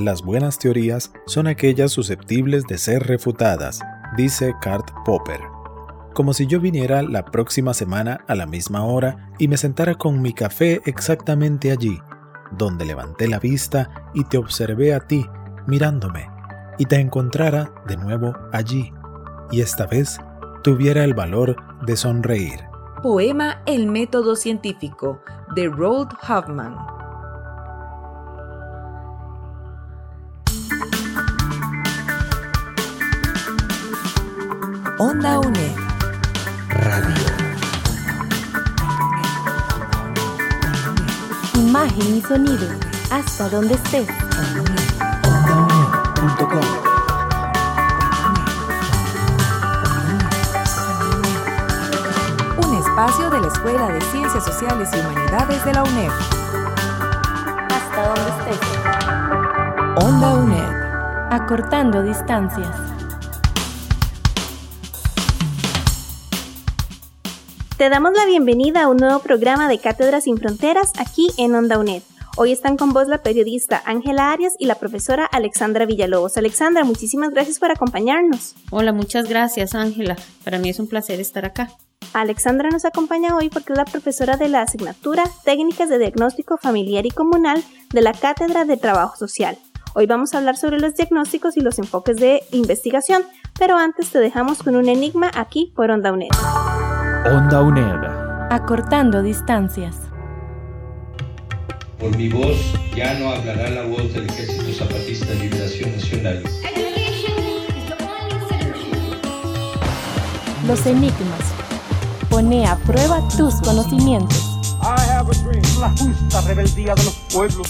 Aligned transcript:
Las 0.00 0.22
buenas 0.22 0.58
teorías 0.58 1.12
son 1.26 1.46
aquellas 1.46 1.92
susceptibles 1.92 2.64
de 2.66 2.78
ser 2.78 3.06
refutadas, 3.06 3.80
dice 4.16 4.54
Kurt 4.62 4.90
Popper. 5.04 5.40
Como 6.14 6.32
si 6.32 6.46
yo 6.46 6.58
viniera 6.58 7.02
la 7.02 7.26
próxima 7.26 7.74
semana 7.74 8.24
a 8.26 8.34
la 8.34 8.46
misma 8.46 8.82
hora 8.84 9.30
y 9.38 9.46
me 9.46 9.58
sentara 9.58 9.96
con 9.96 10.22
mi 10.22 10.32
café 10.32 10.80
exactamente 10.86 11.70
allí, 11.70 11.98
donde 12.56 12.86
levanté 12.86 13.28
la 13.28 13.38
vista 13.38 14.10
y 14.14 14.24
te 14.24 14.38
observé 14.38 14.94
a 14.94 15.00
ti 15.00 15.26
mirándome, 15.66 16.30
y 16.78 16.86
te 16.86 16.96
encontrara 16.96 17.70
de 17.86 17.98
nuevo 17.98 18.34
allí, 18.52 18.90
y 19.50 19.60
esta 19.60 19.86
vez 19.86 20.18
tuviera 20.62 21.04
el 21.04 21.14
valor 21.14 21.56
de 21.84 21.96
sonreír. 21.96 22.60
Poema 23.02 23.62
El 23.66 23.86
método 23.86 24.36
científico 24.36 25.22
de 25.54 25.68
Roald 25.68 26.10
Hoffman. 26.28 26.76
Onda 34.98 35.38
UNED. 35.40 35.76
Radio. 36.68 37.14
Imagen 41.54 42.16
y 42.16 42.20
sonido. 42.20 42.68
Hasta 43.10 43.48
donde 43.48 43.74
estés. 43.74 44.08
OndaUNED.com. 45.26 46.89
espacio 53.00 53.30
de 53.30 53.40
la 53.40 53.46
Escuela 53.46 53.88
de 53.88 54.00
Ciencias 54.02 54.44
Sociales 54.44 54.90
y 54.92 54.98
Humanidades 54.98 55.64
de 55.64 55.72
la 55.72 55.84
UNED. 55.84 56.10
Hasta 57.70 58.06
donde 58.06 58.52
estés. 58.52 60.04
Onda 60.04 60.34
UNED. 60.34 61.32
Acortando 61.32 62.02
distancias. 62.02 62.68
Te 67.78 67.88
damos 67.88 68.12
la 68.12 68.26
bienvenida 68.26 68.82
a 68.82 68.88
un 68.88 68.98
nuevo 68.98 69.20
programa 69.20 69.66
de 69.68 69.78
Cátedras 69.78 70.24
sin 70.24 70.36
Fronteras 70.36 70.92
aquí 70.98 71.28
en 71.38 71.54
Onda 71.54 71.78
UNED. 71.78 72.02
Hoy 72.36 72.52
están 72.52 72.76
con 72.76 72.92
vos 72.92 73.08
la 73.08 73.22
periodista 73.22 73.82
Ángela 73.84 74.32
Arias 74.32 74.54
y 74.58 74.66
la 74.66 74.76
profesora 74.76 75.26
Alexandra 75.26 75.84
Villalobos. 75.84 76.36
Alexandra, 76.36 76.84
muchísimas 76.84 77.30
gracias 77.30 77.58
por 77.58 77.70
acompañarnos. 77.70 78.54
Hola, 78.70 78.92
muchas 78.92 79.28
gracias 79.28 79.74
Ángela. 79.74 80.16
Para 80.44 80.58
mí 80.58 80.68
es 80.68 80.78
un 80.78 80.86
placer 80.86 81.20
estar 81.20 81.44
acá. 81.44 81.68
Alexandra 82.12 82.70
nos 82.70 82.84
acompaña 82.84 83.36
hoy 83.36 83.50
porque 83.50 83.72
es 83.72 83.78
la 83.78 83.84
profesora 83.84 84.36
de 84.36 84.48
la 84.48 84.62
asignatura 84.62 85.24
Técnicas 85.44 85.88
de 85.88 85.98
Diagnóstico 85.98 86.56
Familiar 86.56 87.06
y 87.06 87.10
Comunal 87.10 87.62
de 87.92 88.00
la 88.00 88.12
Cátedra 88.12 88.64
de 88.64 88.76
Trabajo 88.76 89.16
Social. 89.16 89.58
Hoy 89.94 90.06
vamos 90.06 90.32
a 90.32 90.38
hablar 90.38 90.56
sobre 90.56 90.78
los 90.78 90.94
diagnósticos 90.94 91.56
y 91.56 91.60
los 91.60 91.78
enfoques 91.78 92.16
de 92.16 92.42
investigación, 92.52 93.22
pero 93.58 93.76
antes 93.76 94.10
te 94.10 94.18
dejamos 94.18 94.62
con 94.62 94.76
un 94.76 94.88
enigma 94.88 95.30
aquí 95.34 95.72
por 95.74 95.90
Onda 95.90 96.12
UNED. 96.12 96.28
Onda 97.26 97.60
UNED. 97.62 98.50
Acortando 98.50 99.22
distancias. 99.22 100.09
Por 102.00 102.16
mi 102.16 102.30
voz 102.30 102.56
ya 102.96 103.12
no 103.18 103.28
hablará 103.28 103.68
la 103.68 103.82
voz 103.82 104.14
del 104.14 104.24
Ejército 104.24 104.72
Zapatista 104.72 105.26
de 105.26 105.34
Liberación 105.34 105.92
Nacional. 105.92 106.42
Los 110.66 110.86
enigmas. 110.86 111.40
Pone 112.30 112.66
a 112.66 112.76
prueba 112.76 113.28
tus 113.36 113.54
conocimientos. 113.56 114.46
La 115.78 115.90
justa 115.90 116.40
rebeldía 116.46 116.94
de 116.94 117.04
los 117.04 117.14
pueblos. 117.32 117.68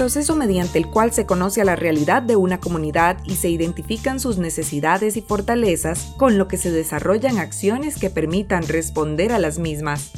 Proceso 0.00 0.34
mediante 0.34 0.78
el 0.78 0.86
cual 0.86 1.12
se 1.12 1.26
conoce 1.26 1.60
a 1.60 1.64
la 1.66 1.76
realidad 1.76 2.22
de 2.22 2.34
una 2.34 2.58
comunidad 2.58 3.18
y 3.26 3.36
se 3.36 3.50
identifican 3.50 4.18
sus 4.18 4.38
necesidades 4.38 5.18
y 5.18 5.20
fortalezas, 5.20 6.14
con 6.16 6.38
lo 6.38 6.48
que 6.48 6.56
se 6.56 6.70
desarrollan 6.70 7.36
acciones 7.36 7.98
que 7.98 8.08
permitan 8.08 8.66
responder 8.66 9.30
a 9.30 9.38
las 9.38 9.58
mismas. 9.58 10.10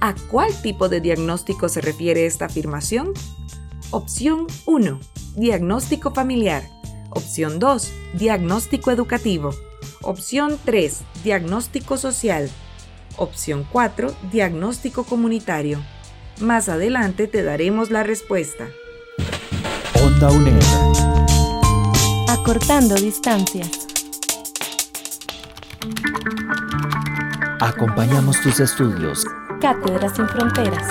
¿A 0.00 0.14
cuál 0.30 0.50
tipo 0.62 0.88
de 0.88 1.02
diagnóstico 1.02 1.68
se 1.68 1.82
refiere 1.82 2.24
esta 2.24 2.46
afirmación? 2.46 3.12
Opción 3.90 4.46
1. 4.64 4.98
Diagnóstico 5.36 6.14
familiar. 6.14 6.62
Opción 7.10 7.58
2. 7.58 7.92
Diagnóstico 8.14 8.90
educativo. 8.90 9.50
Opción 10.00 10.58
3. 10.64 11.02
Diagnóstico 11.22 11.98
social. 11.98 12.48
Opción 13.18 13.66
4. 13.70 14.14
Diagnóstico 14.32 15.04
comunitario. 15.04 15.78
Más 16.40 16.70
adelante 16.70 17.26
te 17.26 17.42
daremos 17.42 17.90
la 17.90 18.02
respuesta. 18.02 18.70
Onda 20.20 20.36
UNED. 20.36 20.62
Acortando 22.28 22.94
distancias. 22.94 23.88
Acompañamos 27.58 28.38
tus 28.42 28.60
estudios. 28.60 29.24
Cátedras 29.62 30.16
sin 30.16 30.28
fronteras. 30.28 30.86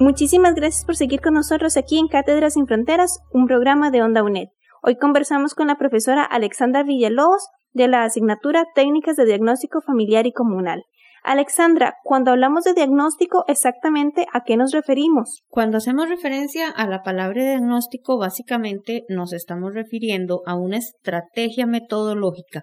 Muchísimas 0.00 0.56
gracias 0.56 0.84
por 0.84 0.96
seguir 0.96 1.20
con 1.20 1.34
nosotros 1.34 1.76
aquí 1.76 1.98
en 1.98 2.08
Cátedras 2.08 2.54
sin 2.54 2.66
Fronteras, 2.66 3.20
un 3.30 3.46
programa 3.46 3.92
de 3.92 4.02
Onda 4.02 4.24
UNED. 4.24 4.48
Hoy 4.82 4.96
conversamos 4.96 5.54
con 5.54 5.68
la 5.68 5.78
profesora 5.78 6.24
Alexandra 6.24 6.82
Villalobos 6.82 7.46
de 7.72 7.86
la 7.86 8.02
asignatura 8.02 8.64
Técnicas 8.74 9.14
de 9.14 9.26
Diagnóstico 9.26 9.80
Familiar 9.80 10.26
y 10.26 10.32
Comunal. 10.32 10.82
Alexandra, 11.24 11.94
cuando 12.02 12.32
hablamos 12.32 12.64
de 12.64 12.74
diagnóstico, 12.74 13.44
exactamente 13.46 14.26
a 14.32 14.42
qué 14.44 14.56
nos 14.56 14.72
referimos? 14.72 15.42
Cuando 15.48 15.78
hacemos 15.78 16.08
referencia 16.08 16.68
a 16.68 16.86
la 16.88 17.02
palabra 17.04 17.44
diagnóstico, 17.44 18.18
básicamente 18.18 19.04
nos 19.08 19.32
estamos 19.32 19.72
refiriendo 19.72 20.42
a 20.46 20.56
una 20.56 20.78
estrategia 20.78 21.66
metodológica 21.66 22.62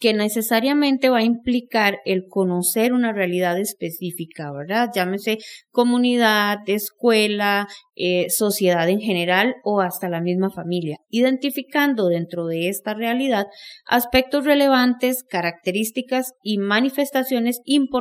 que 0.00 0.14
necesariamente 0.14 1.10
va 1.10 1.18
a 1.18 1.24
implicar 1.24 1.98
el 2.06 2.28
conocer 2.28 2.94
una 2.94 3.12
realidad 3.12 3.58
específica, 3.58 4.52
¿verdad? 4.52 4.90
Llámese 4.94 5.38
comunidad, 5.70 6.58
escuela, 6.66 7.68
eh, 7.94 8.30
sociedad 8.30 8.88
en 8.88 9.00
general 9.00 9.56
o 9.64 9.80
hasta 9.80 10.08
la 10.08 10.20
misma 10.20 10.50
familia, 10.50 10.98
identificando 11.10 12.06
dentro 12.06 12.46
de 12.46 12.68
esta 12.68 12.94
realidad 12.94 13.48
aspectos 13.86 14.46
relevantes, 14.46 15.24
características 15.24 16.32
y 16.42 16.58
manifestaciones 16.58 17.60
importantes 17.64 17.97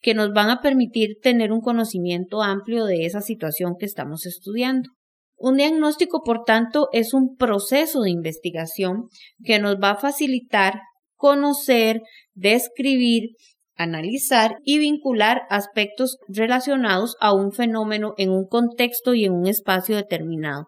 que 0.00 0.14
nos 0.14 0.32
van 0.32 0.50
a 0.50 0.60
permitir 0.60 1.16
tener 1.22 1.52
un 1.52 1.60
conocimiento 1.60 2.42
amplio 2.42 2.84
de 2.84 3.06
esa 3.06 3.20
situación 3.20 3.74
que 3.78 3.86
estamos 3.86 4.26
estudiando. 4.26 4.90
Un 5.36 5.56
diagnóstico, 5.56 6.22
por 6.24 6.44
tanto, 6.44 6.88
es 6.92 7.12
un 7.12 7.36
proceso 7.36 8.02
de 8.02 8.10
investigación 8.10 9.08
que 9.42 9.58
nos 9.58 9.76
va 9.76 9.90
a 9.90 9.96
facilitar 9.96 10.80
conocer, 11.16 12.00
describir, 12.34 13.30
analizar 13.76 14.56
y 14.64 14.78
vincular 14.78 15.42
aspectos 15.50 16.18
relacionados 16.28 17.16
a 17.20 17.34
un 17.34 17.52
fenómeno 17.52 18.14
en 18.18 18.30
un 18.30 18.46
contexto 18.46 19.14
y 19.14 19.24
en 19.24 19.32
un 19.32 19.46
espacio 19.46 19.96
determinado. 19.96 20.66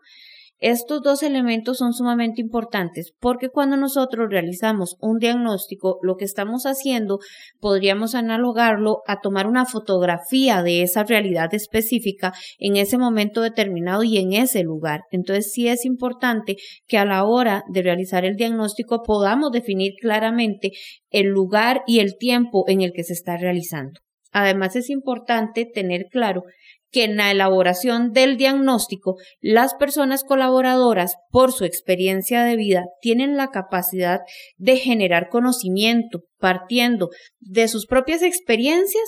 Estos 0.59 1.03
dos 1.03 1.23
elementos 1.23 1.77
son 1.77 1.93
sumamente 1.93 2.41
importantes 2.41 3.13
porque 3.21 3.51
cuando 3.51 3.77
nosotros 3.77 4.29
realizamos 4.31 4.97
un 5.01 5.19
diagnóstico, 5.19 5.99
lo 6.03 6.17
que 6.17 6.25
estamos 6.25 6.65
haciendo 6.65 7.19
podríamos 7.61 8.15
analogarlo 8.15 9.03
a 9.07 9.21
tomar 9.21 9.47
una 9.47 9.67
fotografía 9.67 10.63
de 10.63 10.81
esa 10.81 11.05
realidad 11.05 11.53
específica 11.53 12.33
en 12.59 12.77
ese 12.77 12.97
momento 12.97 13.43
determinado 13.43 14.03
y 14.03 14.17
en 14.17 14.33
ese 14.33 14.63
lugar. 14.63 15.03
Entonces 15.11 15.53
sí 15.53 15.69
es 15.69 15.85
importante 15.85 16.57
que 16.87 16.97
a 16.97 17.05
la 17.05 17.25
hora 17.25 17.63
de 17.69 17.83
realizar 17.83 18.25
el 18.25 18.37
diagnóstico 18.37 19.03
podamos 19.03 19.53
definir 19.53 19.93
claramente 20.01 20.71
el 21.11 21.27
lugar 21.27 21.83
y 21.87 22.01
el 22.01 22.17
tiempo 22.17 22.65
en 22.67 22.81
el 22.81 22.93
que 22.93 23.05
se 23.05 23.13
está 23.13 23.37
realizando. 23.37 24.01
Además 24.33 24.77
es 24.77 24.91
importante 24.91 25.65
tener 25.65 26.07
claro 26.11 26.43
que 26.91 27.05
en 27.05 27.17
la 27.17 27.31
elaboración 27.31 28.13
del 28.13 28.37
diagnóstico 28.37 29.17
las 29.41 29.75
personas 29.75 30.25
colaboradoras, 30.25 31.17
por 31.31 31.53
su 31.53 31.65
experiencia 31.65 32.43
de 32.43 32.57
vida, 32.57 32.87
tienen 33.01 33.37
la 33.37 33.49
capacidad 33.49 34.21
de 34.57 34.77
generar 34.77 35.29
conocimiento 35.29 36.23
partiendo 36.39 37.11
de 37.41 37.69
sus 37.69 37.87
propias 37.87 38.23
experiencias 38.23 39.05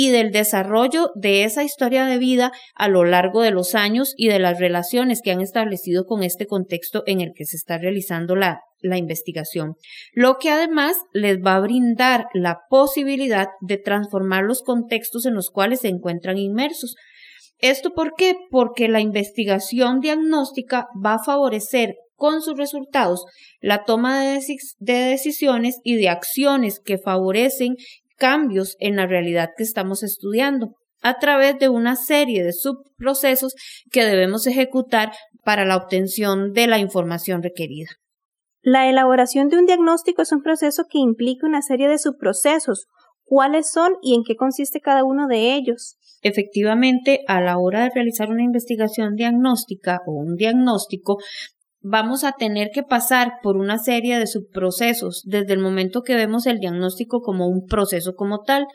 y 0.00 0.10
del 0.10 0.30
desarrollo 0.30 1.10
de 1.16 1.42
esa 1.42 1.64
historia 1.64 2.06
de 2.06 2.18
vida 2.18 2.52
a 2.76 2.86
lo 2.86 3.04
largo 3.04 3.42
de 3.42 3.50
los 3.50 3.74
años 3.74 4.14
y 4.16 4.28
de 4.28 4.38
las 4.38 4.60
relaciones 4.60 5.20
que 5.22 5.32
han 5.32 5.40
establecido 5.40 6.06
con 6.06 6.22
este 6.22 6.46
contexto 6.46 7.02
en 7.06 7.20
el 7.20 7.32
que 7.34 7.44
se 7.44 7.56
está 7.56 7.78
realizando 7.78 8.36
la, 8.36 8.60
la 8.80 8.96
investigación, 8.96 9.74
lo 10.12 10.38
que 10.38 10.50
además 10.50 10.96
les 11.12 11.38
va 11.38 11.56
a 11.56 11.60
brindar 11.60 12.26
la 12.32 12.60
posibilidad 12.70 13.48
de 13.60 13.78
transformar 13.78 14.44
los 14.44 14.62
contextos 14.62 15.26
en 15.26 15.34
los 15.34 15.50
cuales 15.50 15.80
se 15.80 15.88
encuentran 15.88 16.38
inmersos. 16.38 16.94
¿Esto 17.58 17.92
por 17.92 18.14
qué? 18.16 18.36
Porque 18.50 18.88
la 18.88 19.00
investigación 19.00 20.00
diagnóstica 20.00 20.86
va 21.04 21.14
a 21.14 21.24
favorecer 21.24 21.96
con 22.14 22.42
sus 22.42 22.56
resultados 22.56 23.24
la 23.60 23.84
toma 23.84 24.20
de, 24.20 24.40
de, 24.78 24.92
decisiones 24.92 25.78
y 25.84 25.96
de 25.96 26.08
acciones 26.08 26.80
que 26.80 26.98
favorecen 26.98 27.76
cambios 28.16 28.76
en 28.80 28.96
la 28.96 29.06
realidad 29.06 29.50
que 29.56 29.62
estamos 29.62 30.02
estudiando 30.02 30.74
a 31.00 31.18
través 31.18 31.58
de 31.58 31.68
una 31.68 31.94
serie 31.94 32.42
de 32.42 32.52
subprocesos 32.52 33.54
que 33.90 34.04
debemos 34.04 34.46
ejecutar 34.46 35.12
para 35.44 35.64
la 35.64 35.76
obtención 35.76 36.52
de 36.52 36.66
la 36.66 36.78
información 36.78 37.42
requerida. 37.42 37.90
La 38.60 38.88
elaboración 38.88 39.48
de 39.48 39.58
un 39.58 39.66
diagnóstico 39.66 40.22
es 40.22 40.32
un 40.32 40.42
proceso 40.42 40.84
que 40.90 40.98
implica 40.98 41.46
una 41.46 41.62
serie 41.62 41.88
de 41.88 41.98
subprocesos. 41.98 42.86
¿Cuáles 43.28 43.70
son 43.70 43.92
y 44.00 44.14
en 44.14 44.22
qué 44.24 44.36
consiste 44.36 44.80
cada 44.80 45.04
uno 45.04 45.26
de 45.26 45.54
ellos? 45.54 45.98
Efectivamente, 46.22 47.20
a 47.28 47.42
la 47.42 47.58
hora 47.58 47.82
de 47.82 47.90
realizar 47.94 48.30
una 48.30 48.42
investigación 48.42 49.16
diagnóstica 49.16 50.00
o 50.06 50.12
un 50.12 50.36
diagnóstico, 50.36 51.18
vamos 51.80 52.24
a 52.24 52.32
tener 52.32 52.70
que 52.72 52.82
pasar 52.82 53.32
por 53.42 53.58
una 53.58 53.76
serie 53.76 54.18
de 54.18 54.26
subprocesos 54.26 55.24
desde 55.26 55.52
el 55.52 55.58
momento 55.58 56.00
que 56.00 56.16
vemos 56.16 56.46
el 56.46 56.58
diagnóstico 56.58 57.20
como 57.20 57.48
un 57.48 57.66
proceso 57.66 58.14
como 58.14 58.44
tal. 58.44 58.66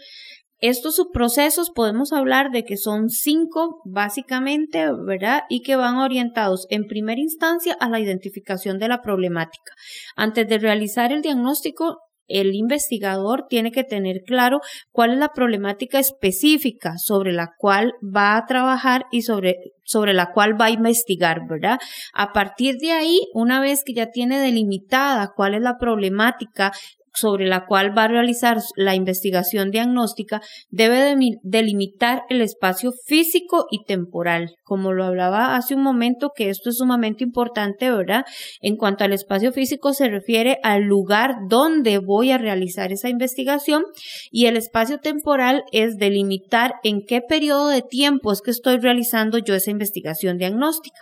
Estos 0.60 0.98
subprocesos 0.98 1.72
podemos 1.72 2.14
hablar 2.14 2.52
de 2.52 2.64
que 2.64 2.78
son 2.78 3.10
cinco 3.10 3.82
básicamente, 3.86 4.86
¿verdad? 5.04 5.42
Y 5.50 5.64
que 5.64 5.76
van 5.76 5.96
orientados 5.96 6.68
en 6.70 6.86
primera 6.86 7.20
instancia 7.20 7.76
a 7.80 7.90
la 7.90 8.00
identificación 8.00 8.78
de 8.78 8.88
la 8.88 9.02
problemática. 9.02 9.74
Antes 10.16 10.48
de 10.48 10.60
realizar 10.60 11.12
el 11.12 11.24
diagnóstico, 11.24 11.98
el 12.39 12.56
investigador 12.56 13.45
tiene 13.50 13.71
que 13.71 13.83
tener 13.83 14.24
claro 14.25 14.59
cuál 14.91 15.12
es 15.12 15.18
la 15.18 15.30
problemática 15.30 16.00
específica 16.00 16.97
sobre 16.97 17.31
la 17.31 17.51
cual 17.57 17.94
va 18.03 18.38
a 18.38 18.45
trabajar 18.45 19.06
y 19.12 19.21
sobre, 19.21 19.56
sobre 19.83 20.13
la 20.13 20.31
cual 20.31 20.59
va 20.59 20.65
a 20.65 20.71
investigar, 20.71 21.41
¿verdad? 21.50 21.80
A 22.13 22.33
partir 22.33 22.75
de 22.77 22.91
ahí, 22.91 23.21
una 23.33 23.62
vez 23.62 23.83
que 23.85 23.94
ya 23.94 24.12
tiene 24.12 24.39
delimitada 24.39 25.31
cuál 25.35 25.53
es 25.56 25.62
la 25.62 25.77
problemática 25.77 26.71
sobre 27.13 27.48
la 27.48 27.65
cual 27.65 27.98
va 27.98 28.06
a 28.06 28.07
realizar 28.07 28.57
la 28.75 28.95
investigación 28.95 29.71
diagnóstica 29.71 30.42
debe 30.69 31.15
delimitar 31.44 32.24
el 32.30 32.42
espacio 32.42 32.92
físico 33.06 33.68
y 33.71 33.83
temporal. 33.86 34.56
Como 34.63 34.94
lo 34.94 35.06
hablaba 35.06 35.56
hace 35.56 35.75
un 35.75 35.83
momento, 35.83 36.31
que 36.36 36.50
esto 36.50 36.69
es 36.69 36.77
sumamente 36.77 37.24
importante, 37.24 37.92
¿verdad? 37.92 38.25
En 38.62 38.75
cuanto 38.75 39.04
al 39.04 39.13
espacio 39.13 39.51
físico 39.51 39.94
se 39.94 40.10
refiere 40.10 40.57
al 40.63 40.83
lugar 40.83 41.36
donde 41.48 42.00
voy 42.00 42.31
a 42.31 42.38
realizar 42.38 42.92
esa 42.92 43.10
investigación 43.10 43.83
y 44.31 44.48
el 44.48 44.57
espacio 44.57 44.98
temporal 45.00 45.63
es 45.71 45.98
delimitar 45.98 46.75
en 46.83 47.01
qué 47.06 47.21
periodo 47.21 47.68
de 47.68 47.81
tiempo 47.81 48.31
es 48.31 48.42
que 48.42 48.51
estoy 48.51 48.77
realizando 48.77 49.38
yo 49.38 49.56
esa 49.56 49.71
investigación 49.71 50.38
diagnóstica. 50.38 51.00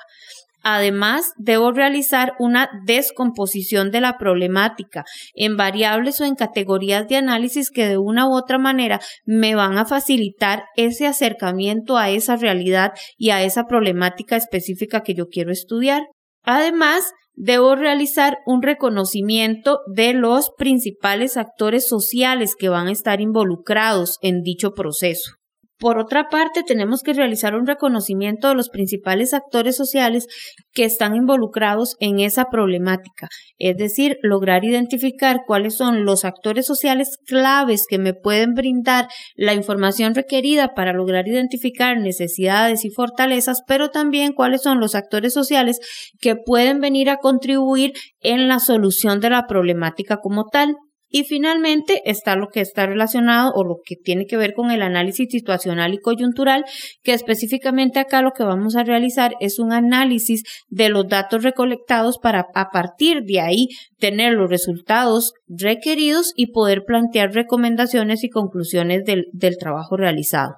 Además, 0.63 1.31
debo 1.37 1.71
realizar 1.71 2.33
una 2.39 2.69
descomposición 2.85 3.89
de 3.91 4.01
la 4.01 4.17
problemática 4.17 5.03
en 5.33 5.57
variables 5.57 6.21
o 6.21 6.25
en 6.25 6.35
categorías 6.35 7.07
de 7.07 7.15
análisis 7.15 7.71
que 7.71 7.87
de 7.87 7.97
una 7.97 8.27
u 8.27 8.35
otra 8.35 8.59
manera 8.59 8.99
me 9.25 9.55
van 9.55 9.77
a 9.77 9.85
facilitar 9.85 10.63
ese 10.75 11.07
acercamiento 11.07 11.97
a 11.97 12.09
esa 12.09 12.35
realidad 12.35 12.91
y 13.17 13.31
a 13.31 13.43
esa 13.43 13.65
problemática 13.65 14.35
específica 14.35 15.01
que 15.01 15.15
yo 15.15 15.27
quiero 15.27 15.51
estudiar. 15.51 16.03
Además, 16.43 17.11
debo 17.33 17.75
realizar 17.75 18.37
un 18.45 18.61
reconocimiento 18.61 19.79
de 19.93 20.13
los 20.13 20.51
principales 20.57 21.37
actores 21.37 21.87
sociales 21.87 22.55
que 22.57 22.69
van 22.69 22.87
a 22.87 22.91
estar 22.91 23.21
involucrados 23.21 24.17
en 24.21 24.41
dicho 24.41 24.71
proceso. 24.73 25.40
Por 25.81 25.97
otra 25.97 26.29
parte, 26.29 26.61
tenemos 26.61 27.01
que 27.01 27.13
realizar 27.13 27.55
un 27.55 27.65
reconocimiento 27.65 28.49
de 28.49 28.53
los 28.53 28.69
principales 28.69 29.33
actores 29.33 29.75
sociales 29.75 30.27
que 30.73 30.85
están 30.85 31.15
involucrados 31.15 31.95
en 31.99 32.19
esa 32.19 32.45
problemática, 32.51 33.29
es 33.57 33.77
decir, 33.77 34.17
lograr 34.21 34.63
identificar 34.63 35.39
cuáles 35.47 35.75
son 35.75 36.05
los 36.05 36.23
actores 36.23 36.67
sociales 36.67 37.17
claves 37.25 37.85
que 37.89 37.97
me 37.97 38.13
pueden 38.13 38.53
brindar 38.53 39.07
la 39.35 39.55
información 39.55 40.13
requerida 40.13 40.75
para 40.75 40.93
lograr 40.93 41.27
identificar 41.27 41.97
necesidades 41.97 42.85
y 42.85 42.91
fortalezas, 42.91 43.63
pero 43.65 43.89
también 43.89 44.33
cuáles 44.33 44.61
son 44.61 44.79
los 44.79 44.93
actores 44.93 45.33
sociales 45.33 45.79
que 46.19 46.35
pueden 46.35 46.79
venir 46.79 47.09
a 47.09 47.17
contribuir 47.17 47.93
en 48.19 48.47
la 48.47 48.59
solución 48.59 49.19
de 49.19 49.31
la 49.31 49.47
problemática 49.47 50.17
como 50.17 50.45
tal. 50.45 50.75
Y 51.11 51.25
finalmente 51.25 52.01
está 52.05 52.35
lo 52.37 52.47
que 52.47 52.61
está 52.61 52.85
relacionado 52.85 53.51
o 53.53 53.65
lo 53.65 53.75
que 53.83 53.97
tiene 53.97 54.25
que 54.25 54.37
ver 54.37 54.53
con 54.53 54.71
el 54.71 54.81
análisis 54.81 55.27
situacional 55.29 55.93
y 55.93 55.99
coyuntural, 55.99 56.63
que 57.03 57.13
específicamente 57.13 57.99
acá 57.99 58.21
lo 58.21 58.31
que 58.31 58.43
vamos 58.43 58.77
a 58.77 58.83
realizar 58.83 59.33
es 59.41 59.59
un 59.59 59.73
análisis 59.73 60.43
de 60.69 60.89
los 60.89 61.07
datos 61.07 61.43
recolectados 61.43 62.17
para 62.17 62.45
a 62.55 62.69
partir 62.69 63.23
de 63.25 63.41
ahí 63.41 63.67
tener 63.99 64.33
los 64.33 64.49
resultados 64.49 65.33
requeridos 65.47 66.33
y 66.35 66.53
poder 66.53 66.83
plantear 66.85 67.33
recomendaciones 67.33 68.23
y 68.23 68.29
conclusiones 68.29 69.03
del, 69.03 69.25
del 69.33 69.57
trabajo 69.57 69.97
realizado. 69.97 70.55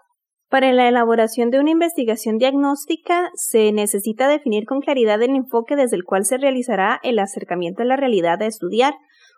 Para 0.54 0.72
la 0.72 0.88
elaboración 0.88 1.50
de 1.50 1.60
una 1.60 1.72
investigación 1.72 2.38
diagnóstica 2.38 3.32
se 3.34 3.72
necesita 3.72 4.28
definir 4.28 4.66
con 4.66 4.82
claridad 4.82 5.20
el 5.24 5.36
enfoque 5.36 5.76
desde 5.76 5.96
el 5.96 6.04
cual 6.04 6.26
se 6.26 6.38
realizará 6.38 7.00
el 7.02 7.18
acercamiento 7.18 7.82
a 7.82 7.86
la 7.86 7.96
realidad 7.96 8.40
a 8.40 8.46
estudiar, 8.46 8.94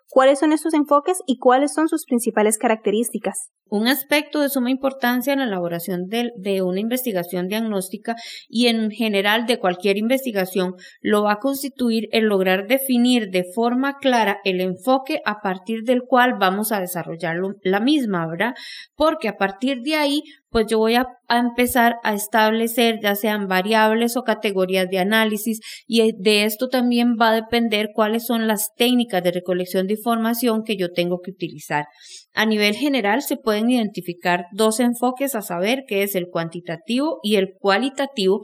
¿Cuáles 0.08 0.38
son 0.38 0.52
estos 0.52 0.74
enfoques 0.74 1.18
y 1.26 1.38
cuáles 1.38 1.74
son 1.74 1.88
sus 1.88 2.04
principales 2.06 2.58
características? 2.58 3.50
Un 3.68 3.88
aspecto 3.88 4.40
de 4.40 4.48
suma 4.48 4.70
importancia 4.70 5.32
en 5.32 5.40
la 5.40 5.46
elaboración 5.46 6.06
de, 6.06 6.30
de, 6.36 6.62
una 6.62 6.80
investigación 6.80 7.48
diagnóstica 7.48 8.14
y 8.48 8.68
en 8.68 8.90
general 8.90 9.46
de 9.46 9.58
cualquier 9.58 9.98
investigación 9.98 10.74
lo 11.00 11.24
va 11.24 11.32
a 11.32 11.38
constituir 11.40 12.08
el 12.12 12.26
lograr 12.26 12.68
definir 12.68 13.30
de 13.30 13.44
forma 13.54 13.98
clara 13.98 14.38
el 14.44 14.60
enfoque 14.60 15.20
a 15.24 15.40
partir 15.40 15.82
del 15.82 16.02
cual 16.02 16.34
vamos 16.38 16.70
a 16.70 16.80
desarrollar 16.80 17.36
la 17.62 17.80
misma, 17.80 18.26
¿verdad? 18.26 18.54
Porque 18.94 19.28
a 19.28 19.36
partir 19.36 19.82
de 19.82 19.96
ahí 19.96 20.22
pues 20.56 20.68
yo 20.68 20.78
voy 20.78 20.94
a, 20.94 21.06
empezar 21.28 21.96
a 22.02 22.14
establecer 22.14 23.00
ya 23.02 23.14
sean 23.14 23.46
variables 23.46 24.16
o 24.16 24.22
categorías 24.22 24.88
de 24.88 24.98
análisis 24.98 25.60
y 25.86 26.12
de 26.16 26.44
esto 26.44 26.68
también 26.68 27.16
va 27.20 27.28
a 27.28 27.34
depender 27.34 27.90
cuáles 27.92 28.24
son 28.24 28.46
las 28.46 28.70
técnicas 28.74 29.22
de 29.22 29.32
recolección 29.32 29.86
de 29.86 29.94
información 29.94 30.62
que 30.64 30.78
yo 30.78 30.92
tengo 30.92 31.20
que 31.20 31.32
utilizar. 31.32 31.88
A 32.32 32.46
nivel 32.46 32.74
general 32.74 33.20
se 33.20 33.36
pueden 33.56 33.70
identificar 33.70 34.44
dos 34.52 34.80
enfoques 34.80 35.34
a 35.34 35.40
saber 35.40 35.84
que 35.88 36.02
es 36.02 36.14
el 36.14 36.28
cuantitativo 36.28 37.20
y 37.22 37.36
el 37.36 37.54
cualitativo, 37.58 38.42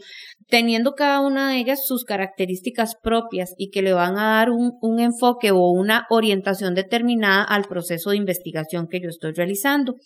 teniendo 0.48 0.92
cada 0.92 1.20
una 1.20 1.50
de 1.50 1.58
ellas 1.58 1.86
sus 1.86 2.04
características 2.04 2.96
propias 3.02 3.54
y 3.58 3.68
que 3.68 3.82
le 3.82 3.92
van 3.92 4.16
a 4.16 4.38
dar 4.38 4.50
un, 4.50 4.72
un 4.80 5.00
enfoque 5.00 5.50
o 5.50 5.70
una 5.70 6.06
orientación 6.08 6.74
determinada 6.74 7.44
al 7.44 7.64
proceso 7.64 8.08
de 8.08 8.16
investigación 8.16 8.88
que 8.88 9.00
yo 9.02 9.10
estoy 9.10 9.32
realizando. 9.32 9.96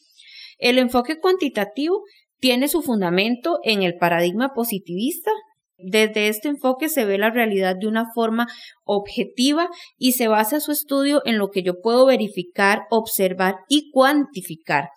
El 0.58 0.78
enfoque 0.78 1.20
cuantitativo 1.20 2.02
tiene 2.40 2.66
su 2.66 2.82
fundamento 2.82 3.60
en 3.62 3.84
el 3.84 3.96
paradigma 3.96 4.54
positivista. 4.54 5.30
Desde 5.78 6.28
este 6.28 6.48
enfoque 6.48 6.88
se 6.88 7.04
ve 7.04 7.18
la 7.18 7.30
realidad 7.30 7.76
de 7.78 7.86
una 7.86 8.06
forma 8.14 8.46
objetiva 8.84 9.68
y 9.98 10.12
se 10.12 10.28
basa 10.28 10.60
su 10.60 10.72
estudio 10.72 11.20
en 11.26 11.38
lo 11.38 11.50
que 11.50 11.62
yo 11.62 11.80
puedo 11.80 12.06
verificar, 12.06 12.82
observar 12.90 13.56
y 13.68 13.90
cuantificar. 13.90 14.88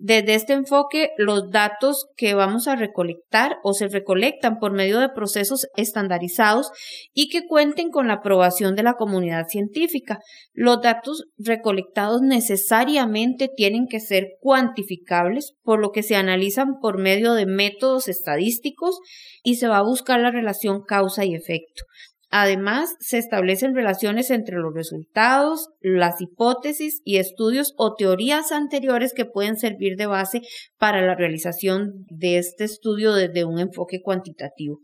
Desde 0.00 0.34
este 0.34 0.52
enfoque, 0.52 1.10
los 1.18 1.50
datos 1.50 2.06
que 2.16 2.34
vamos 2.34 2.68
a 2.68 2.76
recolectar 2.76 3.56
o 3.64 3.72
se 3.72 3.88
recolectan 3.88 4.60
por 4.60 4.72
medio 4.72 5.00
de 5.00 5.08
procesos 5.08 5.66
estandarizados 5.76 6.70
y 7.12 7.28
que 7.28 7.48
cuenten 7.48 7.90
con 7.90 8.06
la 8.06 8.14
aprobación 8.14 8.76
de 8.76 8.84
la 8.84 8.94
comunidad 8.94 9.46
científica. 9.48 10.20
Los 10.52 10.80
datos 10.82 11.24
recolectados 11.36 12.22
necesariamente 12.22 13.48
tienen 13.48 13.88
que 13.88 13.98
ser 13.98 14.28
cuantificables, 14.40 15.54
por 15.64 15.80
lo 15.80 15.90
que 15.90 16.04
se 16.04 16.14
analizan 16.14 16.78
por 16.80 16.98
medio 16.98 17.34
de 17.34 17.46
métodos 17.46 18.06
estadísticos 18.06 19.00
y 19.42 19.56
se 19.56 19.66
va 19.66 19.78
a 19.78 19.82
buscar 19.82 20.20
la 20.20 20.30
relación 20.30 20.82
causa 20.86 21.24
y 21.24 21.34
efecto. 21.34 21.82
Además, 22.30 22.94
se 23.00 23.16
establecen 23.16 23.74
relaciones 23.74 24.30
entre 24.30 24.56
los 24.56 24.74
resultados, 24.74 25.70
las 25.80 26.20
hipótesis 26.20 27.00
y 27.04 27.16
estudios 27.16 27.72
o 27.78 27.94
teorías 27.94 28.52
anteriores 28.52 29.14
que 29.14 29.24
pueden 29.24 29.56
servir 29.56 29.96
de 29.96 30.06
base 30.06 30.42
para 30.76 31.00
la 31.00 31.14
realización 31.14 32.04
de 32.10 32.36
este 32.36 32.64
estudio 32.64 33.14
desde 33.14 33.44
un 33.44 33.58
enfoque 33.58 34.02
cuantitativo. 34.02 34.80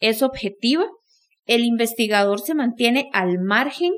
Es 0.00 0.22
objetiva, 0.22 0.84
el 1.46 1.64
investigador 1.64 2.40
se 2.40 2.54
mantiene 2.54 3.08
al 3.12 3.38
margen 3.38 3.92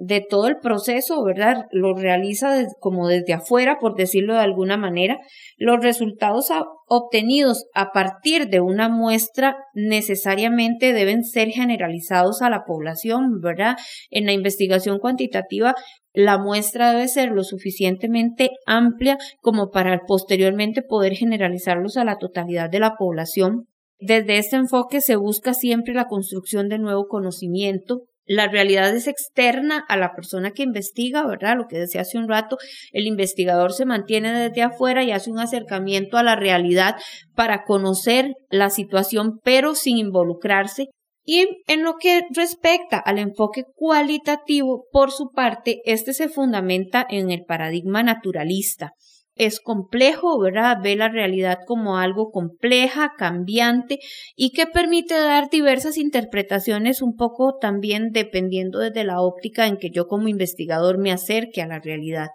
de 0.00 0.24
todo 0.28 0.48
el 0.48 0.58
proceso, 0.58 1.22
¿verdad? 1.24 1.66
Lo 1.70 1.94
realiza 1.94 2.66
como 2.80 3.08
desde 3.08 3.32
afuera, 3.32 3.78
por 3.80 3.96
decirlo 3.96 4.34
de 4.34 4.40
alguna 4.40 4.76
manera. 4.76 5.18
Los 5.56 5.82
resultados 5.82 6.48
obtenidos 6.86 7.66
a 7.74 7.92
partir 7.92 8.48
de 8.48 8.60
una 8.60 8.88
muestra 8.88 9.56
necesariamente 9.74 10.92
deben 10.92 11.24
ser 11.24 11.48
generalizados 11.48 12.42
a 12.42 12.50
la 12.50 12.64
población, 12.64 13.40
¿verdad? 13.40 13.76
En 14.10 14.26
la 14.26 14.32
investigación 14.32 14.98
cuantitativa, 14.98 15.74
la 16.12 16.38
muestra 16.38 16.92
debe 16.92 17.08
ser 17.08 17.30
lo 17.30 17.44
suficientemente 17.44 18.50
amplia 18.66 19.18
como 19.40 19.70
para 19.70 20.00
posteriormente 20.06 20.82
poder 20.82 21.14
generalizarlos 21.14 21.96
a 21.96 22.04
la 22.04 22.16
totalidad 22.16 22.70
de 22.70 22.80
la 22.80 22.96
población. 22.98 23.66
Desde 24.00 24.38
este 24.38 24.56
enfoque 24.56 25.00
se 25.00 25.16
busca 25.16 25.54
siempre 25.54 25.92
la 25.92 26.06
construcción 26.06 26.68
de 26.68 26.78
nuevo 26.78 27.06
conocimiento, 27.08 28.02
la 28.28 28.46
realidad 28.46 28.94
es 28.94 29.08
externa 29.08 29.84
a 29.88 29.96
la 29.96 30.14
persona 30.14 30.52
que 30.52 30.62
investiga, 30.62 31.26
¿verdad? 31.26 31.56
Lo 31.56 31.66
que 31.66 31.78
decía 31.78 32.02
hace 32.02 32.18
un 32.18 32.28
rato, 32.28 32.58
el 32.92 33.06
investigador 33.06 33.72
se 33.72 33.86
mantiene 33.86 34.32
desde 34.32 34.62
afuera 34.62 35.02
y 35.02 35.10
hace 35.10 35.30
un 35.30 35.38
acercamiento 35.38 36.18
a 36.18 36.22
la 36.22 36.36
realidad 36.36 36.96
para 37.34 37.64
conocer 37.64 38.34
la 38.50 38.70
situación, 38.70 39.40
pero 39.42 39.74
sin 39.74 39.96
involucrarse. 39.96 40.88
Y 41.24 41.46
en 41.66 41.82
lo 41.82 41.96
que 41.96 42.22
respecta 42.34 42.98
al 42.98 43.18
enfoque 43.18 43.64
cualitativo, 43.74 44.86
por 44.92 45.10
su 45.10 45.30
parte, 45.30 45.80
este 45.84 46.14
se 46.14 46.28
fundamenta 46.28 47.06
en 47.08 47.30
el 47.30 47.44
paradigma 47.44 48.02
naturalista 48.02 48.92
es 49.38 49.60
complejo, 49.60 50.38
¿verdad? 50.38 50.78
Ve 50.82 50.96
la 50.96 51.08
realidad 51.08 51.58
como 51.66 51.98
algo 51.98 52.30
compleja, 52.30 53.12
cambiante 53.16 54.00
y 54.36 54.50
que 54.50 54.66
permite 54.66 55.14
dar 55.14 55.48
diversas 55.48 55.96
interpretaciones 55.96 57.00
un 57.02 57.16
poco 57.16 57.56
también 57.60 58.10
dependiendo 58.10 58.80
desde 58.80 59.04
la 59.04 59.20
óptica 59.20 59.66
en 59.66 59.76
que 59.76 59.90
yo 59.90 60.06
como 60.06 60.28
investigador 60.28 60.98
me 60.98 61.12
acerque 61.12 61.62
a 61.62 61.66
la 61.66 61.78
realidad. 61.78 62.28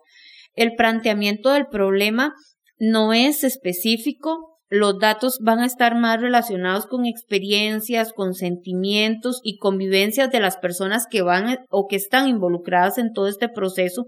El 0.56 0.76
planteamiento 0.76 1.52
del 1.52 1.68
problema 1.68 2.34
no 2.80 3.14
es 3.14 3.44
específico, 3.44 4.54
los 4.70 4.98
datos 4.98 5.38
van 5.40 5.60
a 5.60 5.68
estar 5.68 5.96
más 5.96 6.20
relacionados 6.20 6.88
con 6.88 7.06
experiencias, 7.06 8.12
con 8.12 8.34
sentimientos 8.34 9.40
y 9.44 9.58
convivencias 9.58 10.32
de 10.32 10.40
las 10.40 10.58
personas 10.58 11.06
que 11.06 11.22
van 11.22 11.60
o 11.70 11.86
que 11.88 11.96
están 11.96 12.28
involucradas 12.28 12.98
en 12.98 13.14
todo 13.14 13.28
este 13.28 13.50
proceso 13.50 14.08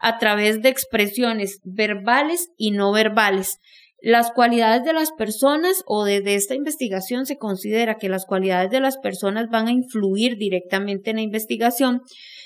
a 0.00 0.18
través 0.18 0.62
de 0.62 0.68
expresiones 0.68 1.60
verbales 1.64 2.48
y 2.56 2.72
no 2.72 2.92
verbales. 2.92 3.58
Las 4.02 4.32
cualidades 4.32 4.82
de 4.82 4.94
las 4.94 5.12
personas 5.12 5.82
o 5.86 6.04
desde 6.04 6.34
esta 6.34 6.54
investigación 6.54 7.26
se 7.26 7.36
considera 7.36 7.96
que 7.96 8.08
las 8.08 8.24
cualidades 8.24 8.70
de 8.70 8.80
las 8.80 8.96
personas 8.96 9.48
van 9.50 9.68
a 9.68 9.72
influir 9.72 10.38
directamente 10.38 11.10
en 11.10 11.16
la 11.16 11.22
investigación 11.22 12.00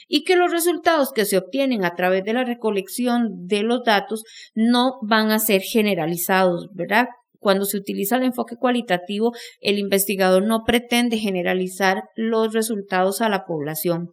y 0.08 0.24
que 0.24 0.34
los 0.34 0.50
resultados 0.50 1.12
que 1.12 1.24
se 1.24 1.38
obtienen 1.38 1.84
a 1.84 1.94
través 1.94 2.24
de 2.24 2.32
la 2.32 2.42
recolección 2.42 3.46
de 3.46 3.62
los 3.62 3.84
datos 3.84 4.24
no 4.54 4.98
van 5.02 5.30
a 5.30 5.38
ser 5.38 5.62
generalizados, 5.62 6.68
¿verdad? 6.74 7.06
Cuando 7.38 7.66
se 7.66 7.76
utiliza 7.76 8.16
el 8.16 8.24
enfoque 8.24 8.56
cualitativo, 8.56 9.32
el 9.60 9.78
investigador 9.78 10.44
no 10.44 10.64
pretende 10.66 11.18
generalizar 11.18 12.02
los 12.16 12.52
resultados 12.52 13.20
a 13.20 13.28
la 13.28 13.44
población. 13.44 14.08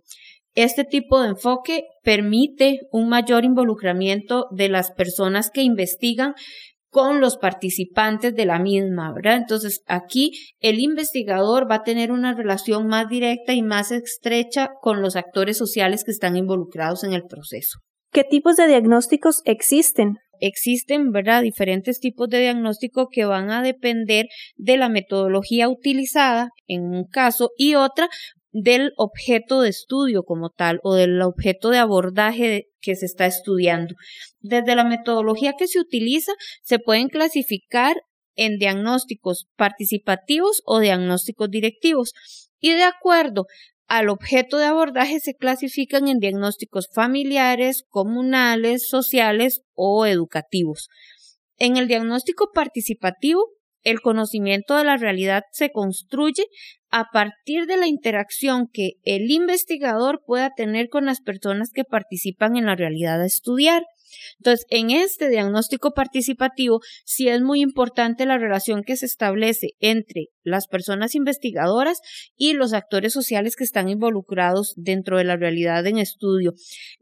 Este 0.56 0.84
tipo 0.84 1.22
de 1.22 1.30
enfoque 1.30 1.84
permite 2.04 2.82
un 2.92 3.08
mayor 3.08 3.46
involucramiento 3.46 4.48
de 4.52 4.70
las 4.70 4.92
personas 4.92 5.50
que 5.50 5.62
investigan 5.62 6.34
con 6.90 7.22
los 7.22 7.38
participantes 7.38 8.36
de 8.36 8.46
la 8.46 8.60
misma, 8.60 9.14
¿verdad? 9.14 9.38
Entonces, 9.38 9.82
aquí 9.88 10.32
el 10.60 10.80
investigador 10.80 11.72
va 11.72 11.76
a 11.76 11.84
tener 11.84 12.12
una 12.12 12.34
relación 12.34 12.88
más 12.88 13.08
directa 13.08 13.54
y 13.54 13.62
más 13.62 13.92
estrecha 13.92 14.72
con 14.82 15.02
los 15.02 15.16
actores 15.16 15.58
sociales 15.58 16.04
que 16.04 16.12
están 16.12 16.36
involucrados 16.36 17.06
en 17.06 17.14
el 17.14 17.24
proceso. 17.24 17.80
¿Qué 18.12 18.26
tipos 18.26 18.58
de 18.58 18.68
diagnósticos 18.68 19.42
existen? 19.46 20.18
Existen, 20.42 21.12
¿verdad?, 21.12 21.44
diferentes 21.44 22.02
tipos 22.02 22.28
de 22.28 22.42
diagnóstico 22.42 23.08
que 23.10 23.24
van 23.24 23.52
a 23.52 23.62
depender 23.62 24.26
de 24.58 24.76
la 24.76 24.90
metodología 24.90 25.70
utilizada 25.70 26.50
en 26.68 26.82
un 26.82 27.06
caso 27.06 27.52
y 27.56 27.76
otra 27.76 28.10
del 28.52 28.92
objeto 28.98 29.62
de 29.62 29.70
estudio 29.70 30.24
como 30.24 30.50
tal 30.50 30.80
o 30.84 30.94
del 30.94 31.22
objeto 31.22 31.70
de 31.70 31.78
abordaje 31.78 32.68
que 32.82 32.96
se 32.96 33.06
está 33.06 33.26
estudiando. 33.26 33.96
Desde 34.40 34.76
la 34.76 34.84
metodología 34.84 35.54
que 35.58 35.68
se 35.68 35.80
utiliza, 35.80 36.34
se 36.64 36.80
pueden 36.80 37.08
clasificar 37.08 37.96
en 38.36 38.58
diagnósticos 38.58 39.48
participativos 39.56 40.62
o 40.66 40.80
diagnósticos 40.80 41.50
directivos 41.50 42.14
y 42.60 42.74
de 42.74 42.84
acuerdo 42.84 43.46
al 43.88 44.10
objeto 44.10 44.58
de 44.58 44.66
abordaje 44.66 45.20
se 45.20 45.36
clasifican 45.36 46.08
en 46.08 46.20
diagnósticos 46.20 46.88
familiares, 46.94 47.84
comunales, 47.90 48.88
sociales 48.88 49.64
o 49.74 50.06
educativos. 50.06 50.88
En 51.58 51.76
el 51.76 51.88
diagnóstico 51.88 52.52
participativo 52.54 53.50
el 53.84 54.02
conocimiento 54.02 54.76
de 54.76 54.84
la 54.84 54.98
realidad 54.98 55.44
se 55.52 55.72
construye 55.72 56.46
a 56.90 57.06
partir 57.12 57.66
de 57.66 57.78
la 57.78 57.88
interacción 57.88 58.68
que 58.72 58.94
el 59.04 59.32
investigador 59.32 60.22
pueda 60.26 60.52
tener 60.56 60.90
con 60.90 61.06
las 61.06 61.22
personas 61.22 61.72
que 61.74 61.84
participan 61.84 62.58
en 62.58 62.66
la 62.66 62.76
realidad 62.76 63.22
a 63.22 63.26
estudiar. 63.26 63.84
Entonces, 64.40 64.66
en 64.70 64.92
este 64.92 65.30
diagnóstico 65.30 65.92
participativo, 65.92 66.80
sí 67.06 67.28
es 67.28 67.42
muy 67.42 67.62
importante 67.62 68.26
la 68.26 68.38
relación 68.38 68.84
que 68.84 68.96
se 68.96 69.06
establece 69.06 69.70
entre 69.80 70.26
las 70.44 70.68
personas 70.68 71.16
investigadoras 71.16 72.00
y 72.36 72.54
los 72.54 72.74
actores 72.74 73.14
sociales 73.14 73.56
que 73.56 73.64
están 73.64 73.90
involucrados 73.90 74.74
dentro 74.76 75.18
de 75.18 75.24
la 75.24 75.38
realidad 75.38 75.86
en 75.86 75.98
estudio. 75.98 76.54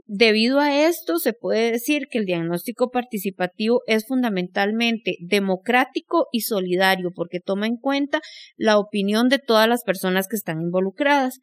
Debido 0.06 0.60
a 0.60 0.88
esto, 0.88 1.20
se 1.20 1.34
puede 1.34 1.72
decir 1.72 2.08
que 2.10 2.18
el 2.18 2.26
diagnóstico 2.26 2.90
participativo 2.90 3.82
es 3.88 4.08
fundamentalmente 4.08 5.16
democrático 5.20 6.28
y 6.32 6.42
solidario 6.42 7.12
porque 7.16 7.40
toma 7.40 7.68
en 7.68 7.78
cuenta 7.78 8.20
la 8.58 8.78
opinión 8.78 9.30
de 9.30 9.40
todas 9.40 9.68
las 9.68 9.84
personas 9.84 10.28
que 10.28 10.36
están 10.36 10.62
involucradas. 10.62 11.40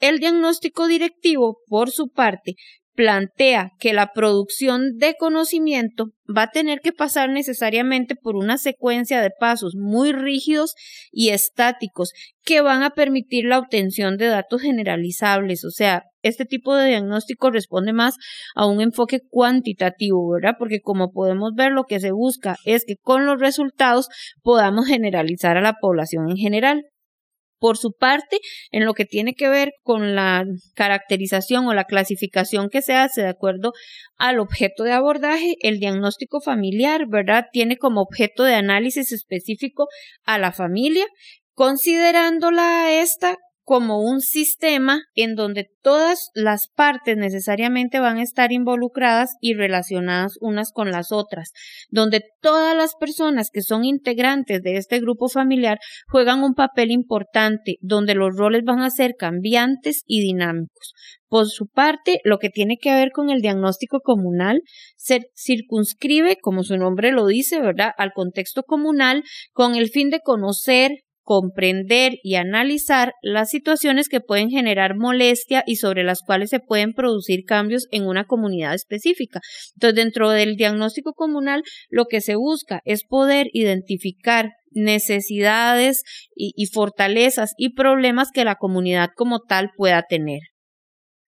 El 0.00 0.18
diagnóstico 0.18 0.86
directivo, 0.86 1.58
por 1.66 1.90
su 1.90 2.08
parte, 2.08 2.54
plantea 3.00 3.70
que 3.78 3.94
la 3.94 4.12
producción 4.12 4.98
de 4.98 5.14
conocimiento 5.18 6.10
va 6.28 6.42
a 6.42 6.50
tener 6.50 6.80
que 6.80 6.92
pasar 6.92 7.30
necesariamente 7.30 8.14
por 8.14 8.36
una 8.36 8.58
secuencia 8.58 9.22
de 9.22 9.30
pasos 9.40 9.74
muy 9.74 10.12
rígidos 10.12 10.74
y 11.10 11.30
estáticos 11.30 12.12
que 12.44 12.60
van 12.60 12.82
a 12.82 12.90
permitir 12.90 13.46
la 13.46 13.58
obtención 13.58 14.18
de 14.18 14.26
datos 14.26 14.60
generalizables. 14.60 15.64
O 15.64 15.70
sea, 15.70 16.02
este 16.20 16.44
tipo 16.44 16.76
de 16.76 16.88
diagnóstico 16.88 17.50
responde 17.50 17.94
más 17.94 18.16
a 18.54 18.66
un 18.66 18.82
enfoque 18.82 19.20
cuantitativo, 19.30 20.32
¿verdad? 20.32 20.56
Porque 20.58 20.80
como 20.82 21.10
podemos 21.10 21.52
ver, 21.56 21.72
lo 21.72 21.84
que 21.84 22.00
se 22.00 22.10
busca 22.10 22.56
es 22.66 22.84
que 22.86 22.96
con 23.00 23.24
los 23.24 23.40
resultados 23.40 24.10
podamos 24.42 24.88
generalizar 24.88 25.56
a 25.56 25.62
la 25.62 25.76
población 25.80 26.28
en 26.28 26.36
general. 26.36 26.82
Por 27.60 27.76
su 27.76 27.92
parte, 27.92 28.38
en 28.72 28.84
lo 28.84 28.94
que 28.94 29.04
tiene 29.04 29.34
que 29.34 29.48
ver 29.48 29.72
con 29.82 30.16
la 30.16 30.44
caracterización 30.74 31.66
o 31.66 31.74
la 31.74 31.84
clasificación 31.84 32.70
que 32.70 32.82
se 32.82 32.94
hace 32.94 33.22
de 33.22 33.28
acuerdo 33.28 33.72
al 34.16 34.40
objeto 34.40 34.82
de 34.82 34.92
abordaje, 34.92 35.54
el 35.60 35.78
diagnóstico 35.78 36.40
familiar, 36.40 37.06
¿verdad? 37.08 37.44
Tiene 37.52 37.76
como 37.76 38.00
objeto 38.00 38.42
de 38.42 38.54
análisis 38.54 39.12
específico 39.12 39.86
a 40.24 40.38
la 40.38 40.52
familia, 40.52 41.06
considerándola 41.54 42.90
esta 42.92 43.36
como 43.70 44.00
un 44.00 44.20
sistema 44.20 45.04
en 45.14 45.36
donde 45.36 45.68
todas 45.80 46.30
las 46.34 46.66
partes 46.74 47.16
necesariamente 47.16 48.00
van 48.00 48.16
a 48.16 48.24
estar 48.24 48.50
involucradas 48.50 49.30
y 49.40 49.54
relacionadas 49.54 50.32
unas 50.40 50.72
con 50.72 50.90
las 50.90 51.12
otras, 51.12 51.52
donde 51.88 52.22
todas 52.42 52.76
las 52.76 52.96
personas 52.96 53.48
que 53.52 53.62
son 53.62 53.84
integrantes 53.84 54.60
de 54.62 54.74
este 54.76 54.98
grupo 54.98 55.28
familiar 55.28 55.78
juegan 56.08 56.42
un 56.42 56.54
papel 56.54 56.90
importante, 56.90 57.76
donde 57.80 58.16
los 58.16 58.34
roles 58.36 58.64
van 58.64 58.80
a 58.80 58.90
ser 58.90 59.14
cambiantes 59.16 60.02
y 60.04 60.20
dinámicos. 60.20 60.92
Por 61.28 61.46
su 61.46 61.68
parte, 61.68 62.18
lo 62.24 62.38
que 62.38 62.48
tiene 62.48 62.76
que 62.76 62.92
ver 62.92 63.10
con 63.12 63.30
el 63.30 63.40
diagnóstico 63.40 64.00
comunal 64.00 64.62
se 64.96 65.20
circunscribe, 65.36 66.38
como 66.42 66.64
su 66.64 66.76
nombre 66.76 67.12
lo 67.12 67.24
dice, 67.24 67.60
¿verdad?, 67.60 67.92
al 67.98 68.10
contexto 68.12 68.64
comunal 68.64 69.22
con 69.52 69.76
el 69.76 69.90
fin 69.90 70.10
de 70.10 70.18
conocer, 70.18 70.90
comprender 71.22 72.14
y 72.22 72.34
analizar 72.36 73.12
las 73.22 73.50
situaciones 73.50 74.08
que 74.08 74.20
pueden 74.20 74.50
generar 74.50 74.96
molestia 74.96 75.62
y 75.66 75.76
sobre 75.76 76.02
las 76.04 76.22
cuales 76.22 76.50
se 76.50 76.60
pueden 76.60 76.92
producir 76.92 77.44
cambios 77.44 77.86
en 77.90 78.06
una 78.06 78.24
comunidad 78.24 78.74
específica. 78.74 79.40
Entonces, 79.74 79.96
dentro 79.96 80.30
del 80.30 80.56
diagnóstico 80.56 81.12
comunal, 81.12 81.62
lo 81.88 82.06
que 82.06 82.20
se 82.20 82.36
busca 82.36 82.80
es 82.84 83.04
poder 83.04 83.48
identificar 83.52 84.50
necesidades 84.70 86.02
y, 86.34 86.66
fortalezas 86.66 87.52
y 87.56 87.74
problemas 87.74 88.30
que 88.32 88.44
la 88.44 88.54
comunidad 88.54 89.10
como 89.14 89.40
tal 89.40 89.70
pueda 89.76 90.02
tener. 90.08 90.40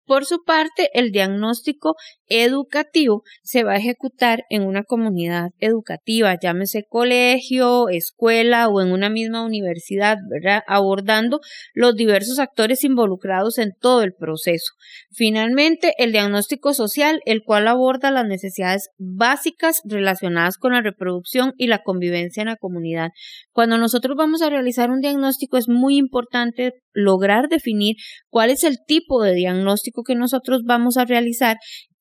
Por 0.05 0.25
su 0.27 0.43
parte, 0.45 0.91
el 0.93 1.13
diagnóstico 1.13 1.95
educativo 2.31 3.23
se 3.43 3.65
va 3.65 3.73
a 3.73 3.77
ejecutar 3.77 4.45
en 4.49 4.63
una 4.63 4.85
comunidad 4.85 5.51
educativa, 5.59 6.39
llámese 6.41 6.85
colegio, 6.89 7.89
escuela 7.91 8.69
o 8.69 8.81
en 8.81 8.93
una 8.93 9.11
misma 9.11 9.45
universidad, 9.45 10.17
¿verdad? 10.31 10.63
Abordando 10.67 11.41
los 11.75 11.97
diversos 11.97 12.39
actores 12.39 12.85
involucrados 12.85 13.59
en 13.59 13.73
todo 13.79 14.03
el 14.03 14.15
proceso. 14.15 14.73
Finalmente, 15.11 15.95
el 15.99 16.13
diagnóstico 16.13 16.73
social, 16.73 17.21
el 17.27 17.43
cual 17.43 17.69
aborda 17.69 18.11
las 18.11 18.27
necesidades 18.27 18.89
básicas 18.99 19.83
relacionadas 19.85 20.57
con 20.57 20.73
la 20.73 20.81
reproducción 20.81 21.53
y 21.57 21.67
la 21.67 21.83
convivencia 21.83 22.43
en 22.43 22.49
la 22.49 22.57
comunidad. 22.57 23.11
Cuando 23.53 23.77
nosotros 23.77 24.17
vamos 24.17 24.41
a 24.41 24.51
realizar 24.51 24.91
un 24.91 25.01
diagnóstico 25.01 25.57
es 25.57 25.69
muy 25.69 25.97
importante 25.97 26.73
lograr 26.93 27.49
definir 27.49 27.97
cuál 28.29 28.51
es 28.51 28.65
el 28.65 28.79
tipo 28.87 29.23
de 29.23 29.35
diagnóstico 29.35 30.03
que 30.03 30.15
nosotros 30.15 30.63
vamos 30.65 30.97
a 30.97 31.05
realizar 31.05 31.57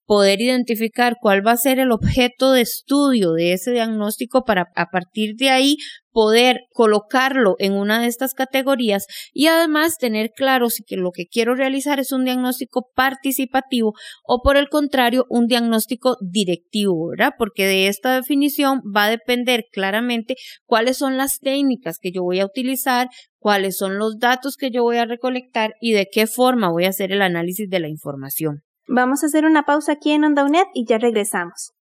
poder 0.10 0.42
identificar 0.42 1.18
cuál 1.22 1.46
va 1.46 1.52
a 1.52 1.58
ser 1.58 1.78
el 1.78 1.92
objeto 1.92 2.52
de 2.52 2.62
estudio 2.62 3.34
de 3.34 3.54
ese 3.54 3.70
diagnóstico 3.70 4.44
para 4.44 4.66
a 4.76 4.88
partir 4.88 5.36
de 5.36 5.52
ahí 5.52 5.78
poder 6.12 6.62
colocarlo 6.74 7.54
en 7.60 7.74
una 7.74 8.02
de 8.02 8.08
estas 8.08 8.34
categorías 8.34 9.06
y 9.34 9.46
además 9.46 10.00
tener 10.00 10.32
claro 10.36 10.72
si 10.72 10.82
que 10.84 10.96
lo 10.96 11.12
que 11.12 11.28
quiero 11.28 11.54
realizar 11.54 12.00
es 12.00 12.12
un 12.12 12.26
diagnóstico 12.26 12.90
participativo 12.96 13.94
o 14.24 14.42
por 14.42 14.58
el 14.58 14.68
contrario 14.68 15.28
un 15.30 15.46
diagnóstico 15.46 16.18
directivo, 16.22 17.10
¿verdad? 17.10 17.34
Porque 17.38 17.68
de 17.68 17.88
esta 17.88 18.16
definición 18.16 18.82
va 18.82 19.04
a 19.04 19.12
depender 19.12 19.66
claramente 19.72 20.38
cuáles 20.66 20.98
son 20.98 21.18
las 21.18 21.38
técnicas 21.40 22.00
que 22.02 22.12
yo 22.12 22.24
voy 22.24 22.40
a 22.40 22.48
utilizar, 22.48 23.10
cuáles 23.38 23.78
son 23.78 24.00
los 24.00 24.18
datos 24.18 24.58
que 24.58 24.72
yo 24.72 24.82
voy 24.82 24.98
a 24.98 25.06
recolectar 25.06 25.76
y 25.80 25.92
de 25.92 26.08
qué 26.12 26.26
forma 26.26 26.72
voy 26.72 26.86
a 26.86 26.90
hacer 26.90 27.12
el 27.12 27.22
análisis 27.22 27.70
de 27.70 27.80
la 27.80 27.90
información. 27.90 28.64
Vamos 28.92 29.22
a 29.22 29.28
hacer 29.28 29.46
una 29.46 29.68
pausa 29.68 29.92
aquí 29.92 30.14
en 30.14 30.24
Onda 30.24 30.44
UNED 30.44 30.66
y 30.74 30.84
ya 30.84 30.98
regresamos. 30.98 31.76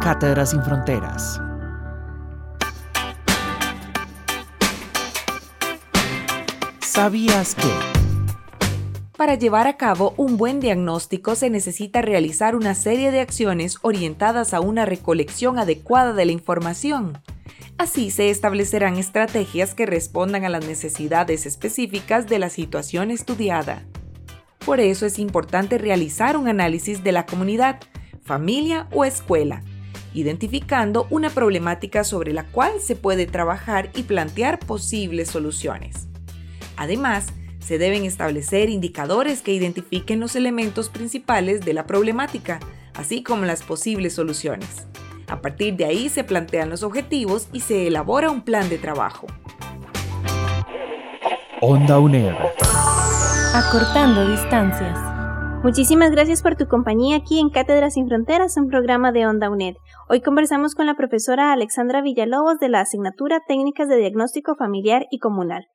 Cátedra 0.00 0.46
sin 0.46 0.62
fronteras. 0.62 1.38
¿Sabías 6.80 7.54
que? 7.54 7.68
Para 9.18 9.34
llevar 9.34 9.66
a 9.66 9.76
cabo 9.76 10.14
un 10.16 10.38
buen 10.38 10.58
diagnóstico 10.58 11.34
se 11.34 11.50
necesita 11.50 12.00
realizar 12.00 12.56
una 12.56 12.74
serie 12.74 13.10
de 13.10 13.20
acciones 13.20 13.76
orientadas 13.82 14.54
a 14.54 14.60
una 14.60 14.86
recolección 14.86 15.58
adecuada 15.58 16.14
de 16.14 16.24
la 16.24 16.32
información. 16.32 17.18
Así 17.76 18.10
se 18.10 18.30
establecerán 18.30 18.96
estrategias 18.96 19.74
que 19.74 19.84
respondan 19.84 20.46
a 20.46 20.48
las 20.48 20.66
necesidades 20.66 21.44
específicas 21.44 22.26
de 22.26 22.38
la 22.38 22.48
situación 22.48 23.10
estudiada. 23.10 23.84
Por 24.64 24.78
eso 24.78 25.06
es 25.06 25.18
importante 25.18 25.76
realizar 25.76 26.36
un 26.36 26.46
análisis 26.46 27.02
de 27.02 27.10
la 27.10 27.26
comunidad, 27.26 27.80
familia 28.22 28.86
o 28.92 29.04
escuela, 29.04 29.62
identificando 30.14 31.08
una 31.10 31.30
problemática 31.30 32.04
sobre 32.04 32.32
la 32.32 32.44
cual 32.44 32.80
se 32.80 32.94
puede 32.94 33.26
trabajar 33.26 33.90
y 33.96 34.04
plantear 34.04 34.60
posibles 34.60 35.30
soluciones. 35.30 36.06
Además, 36.76 37.26
se 37.58 37.78
deben 37.78 38.04
establecer 38.04 38.68
indicadores 38.68 39.42
que 39.42 39.52
identifiquen 39.52 40.20
los 40.20 40.36
elementos 40.36 40.88
principales 40.88 41.62
de 41.62 41.74
la 41.74 41.86
problemática, 41.86 42.60
así 42.94 43.24
como 43.24 43.44
las 43.44 43.62
posibles 43.62 44.14
soluciones. 44.14 44.86
A 45.26 45.40
partir 45.40 45.74
de 45.74 45.86
ahí 45.86 46.08
se 46.08 46.22
plantean 46.22 46.70
los 46.70 46.84
objetivos 46.84 47.48
y 47.52 47.60
se 47.60 47.88
elabora 47.88 48.30
un 48.30 48.42
plan 48.42 48.68
de 48.68 48.78
trabajo. 48.78 49.26
Onda 51.60 51.98
UNED 51.98 52.34
Acortando 53.54 54.26
distancias. 54.26 54.98
Muchísimas 55.62 56.10
gracias 56.10 56.40
por 56.40 56.56
tu 56.56 56.68
compañía 56.68 57.18
aquí 57.18 57.38
en 57.38 57.50
Cátedras 57.50 57.92
sin 57.92 58.08
Fronteras, 58.08 58.56
un 58.56 58.68
programa 58.68 59.12
de 59.12 59.26
Onda 59.26 59.50
UNED. 59.50 59.74
Hoy 60.08 60.22
conversamos 60.22 60.74
con 60.74 60.86
la 60.86 60.94
profesora 60.94 61.52
Alexandra 61.52 62.00
Villalobos 62.00 62.58
de 62.60 62.70
la 62.70 62.80
asignatura 62.80 63.42
Técnicas 63.46 63.90
de 63.90 63.98
Diagnóstico 63.98 64.54
Familiar 64.56 65.04
y 65.10 65.18
Comunal. 65.18 65.66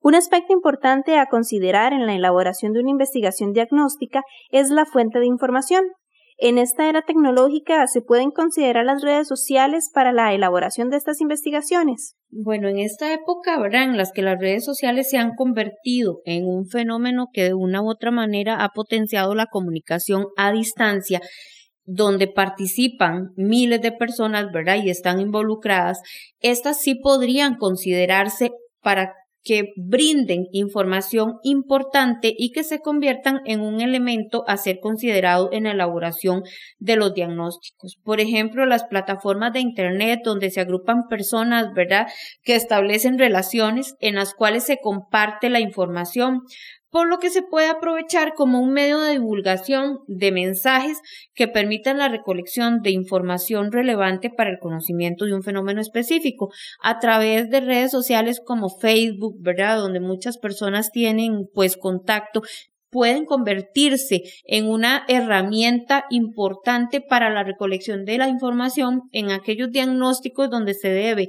Un 0.00 0.14
aspecto 0.14 0.52
importante 0.52 1.18
a 1.18 1.26
considerar 1.26 1.92
en 1.92 2.06
la 2.06 2.14
elaboración 2.14 2.72
de 2.72 2.78
una 2.78 2.90
investigación 2.90 3.52
diagnóstica 3.52 4.22
es 4.52 4.70
la 4.70 4.84
fuente 4.84 5.18
de 5.18 5.26
información. 5.26 5.82
En 6.36 6.58
esta 6.58 6.88
era 6.88 7.02
tecnológica 7.02 7.86
se 7.86 8.00
pueden 8.00 8.30
considerar 8.30 8.84
las 8.84 9.02
redes 9.02 9.28
sociales 9.28 9.88
para 9.94 10.12
la 10.12 10.34
elaboración 10.34 10.90
de 10.90 10.96
estas 10.96 11.20
investigaciones. 11.20 12.16
Bueno, 12.30 12.68
en 12.68 12.78
esta 12.78 13.12
época, 13.12 13.58
¿verdad? 13.60 13.84
En 13.84 13.96
las 13.96 14.10
que 14.10 14.22
las 14.22 14.40
redes 14.40 14.64
sociales 14.64 15.08
se 15.08 15.16
han 15.16 15.36
convertido 15.36 16.20
en 16.24 16.44
un 16.44 16.66
fenómeno 16.66 17.28
que 17.32 17.44
de 17.44 17.54
una 17.54 17.82
u 17.82 17.88
otra 17.88 18.10
manera 18.10 18.64
ha 18.64 18.70
potenciado 18.70 19.36
la 19.36 19.46
comunicación 19.46 20.26
a 20.36 20.50
distancia, 20.50 21.20
donde 21.84 22.26
participan 22.26 23.30
miles 23.36 23.80
de 23.80 23.92
personas, 23.92 24.50
¿verdad? 24.52 24.78
Y 24.82 24.90
están 24.90 25.20
involucradas, 25.20 26.00
estas 26.40 26.80
sí 26.80 26.96
podrían 26.96 27.56
considerarse 27.56 28.50
para 28.80 29.12
que 29.44 29.72
brinden 29.76 30.46
información 30.52 31.34
importante 31.42 32.34
y 32.36 32.50
que 32.50 32.64
se 32.64 32.80
conviertan 32.80 33.40
en 33.44 33.60
un 33.60 33.80
elemento 33.80 34.42
a 34.48 34.56
ser 34.56 34.80
considerado 34.80 35.50
en 35.52 35.64
la 35.64 35.72
elaboración 35.72 36.42
de 36.78 36.96
los 36.96 37.12
diagnósticos. 37.12 37.98
Por 38.02 38.20
ejemplo, 38.20 38.64
las 38.64 38.84
plataformas 38.84 39.52
de 39.52 39.60
Internet 39.60 40.20
donde 40.24 40.50
se 40.50 40.60
agrupan 40.60 41.08
personas, 41.08 41.72
¿verdad?, 41.74 42.06
que 42.42 42.56
establecen 42.56 43.18
relaciones 43.18 43.94
en 44.00 44.14
las 44.14 44.34
cuales 44.34 44.64
se 44.64 44.78
comparte 44.82 45.50
la 45.50 45.60
información 45.60 46.40
por 46.94 47.08
lo 47.08 47.18
que 47.18 47.28
se 47.28 47.42
puede 47.42 47.66
aprovechar 47.66 48.34
como 48.34 48.60
un 48.60 48.72
medio 48.72 49.00
de 49.00 49.14
divulgación 49.14 49.98
de 50.06 50.30
mensajes 50.30 51.00
que 51.34 51.48
permitan 51.48 51.98
la 51.98 52.06
recolección 52.06 52.82
de 52.82 52.92
información 52.92 53.72
relevante 53.72 54.30
para 54.30 54.50
el 54.50 54.60
conocimiento 54.60 55.24
de 55.24 55.34
un 55.34 55.42
fenómeno 55.42 55.80
específico 55.80 56.52
a 56.80 57.00
través 57.00 57.50
de 57.50 57.62
redes 57.62 57.90
sociales 57.90 58.40
como 58.46 58.68
Facebook, 58.68 59.34
¿verdad? 59.40 59.78
Donde 59.78 59.98
muchas 59.98 60.38
personas 60.38 60.92
tienen 60.92 61.48
pues 61.52 61.76
contacto 61.76 62.42
pueden 62.90 63.24
convertirse 63.24 64.22
en 64.44 64.68
una 64.68 65.04
herramienta 65.08 66.04
importante 66.10 67.00
para 67.00 67.28
la 67.28 67.42
recolección 67.42 68.04
de 68.04 68.18
la 68.18 68.28
información 68.28 69.02
en 69.10 69.32
aquellos 69.32 69.72
diagnósticos 69.72 70.48
donde 70.48 70.74
se 70.74 70.90
debe 70.90 71.26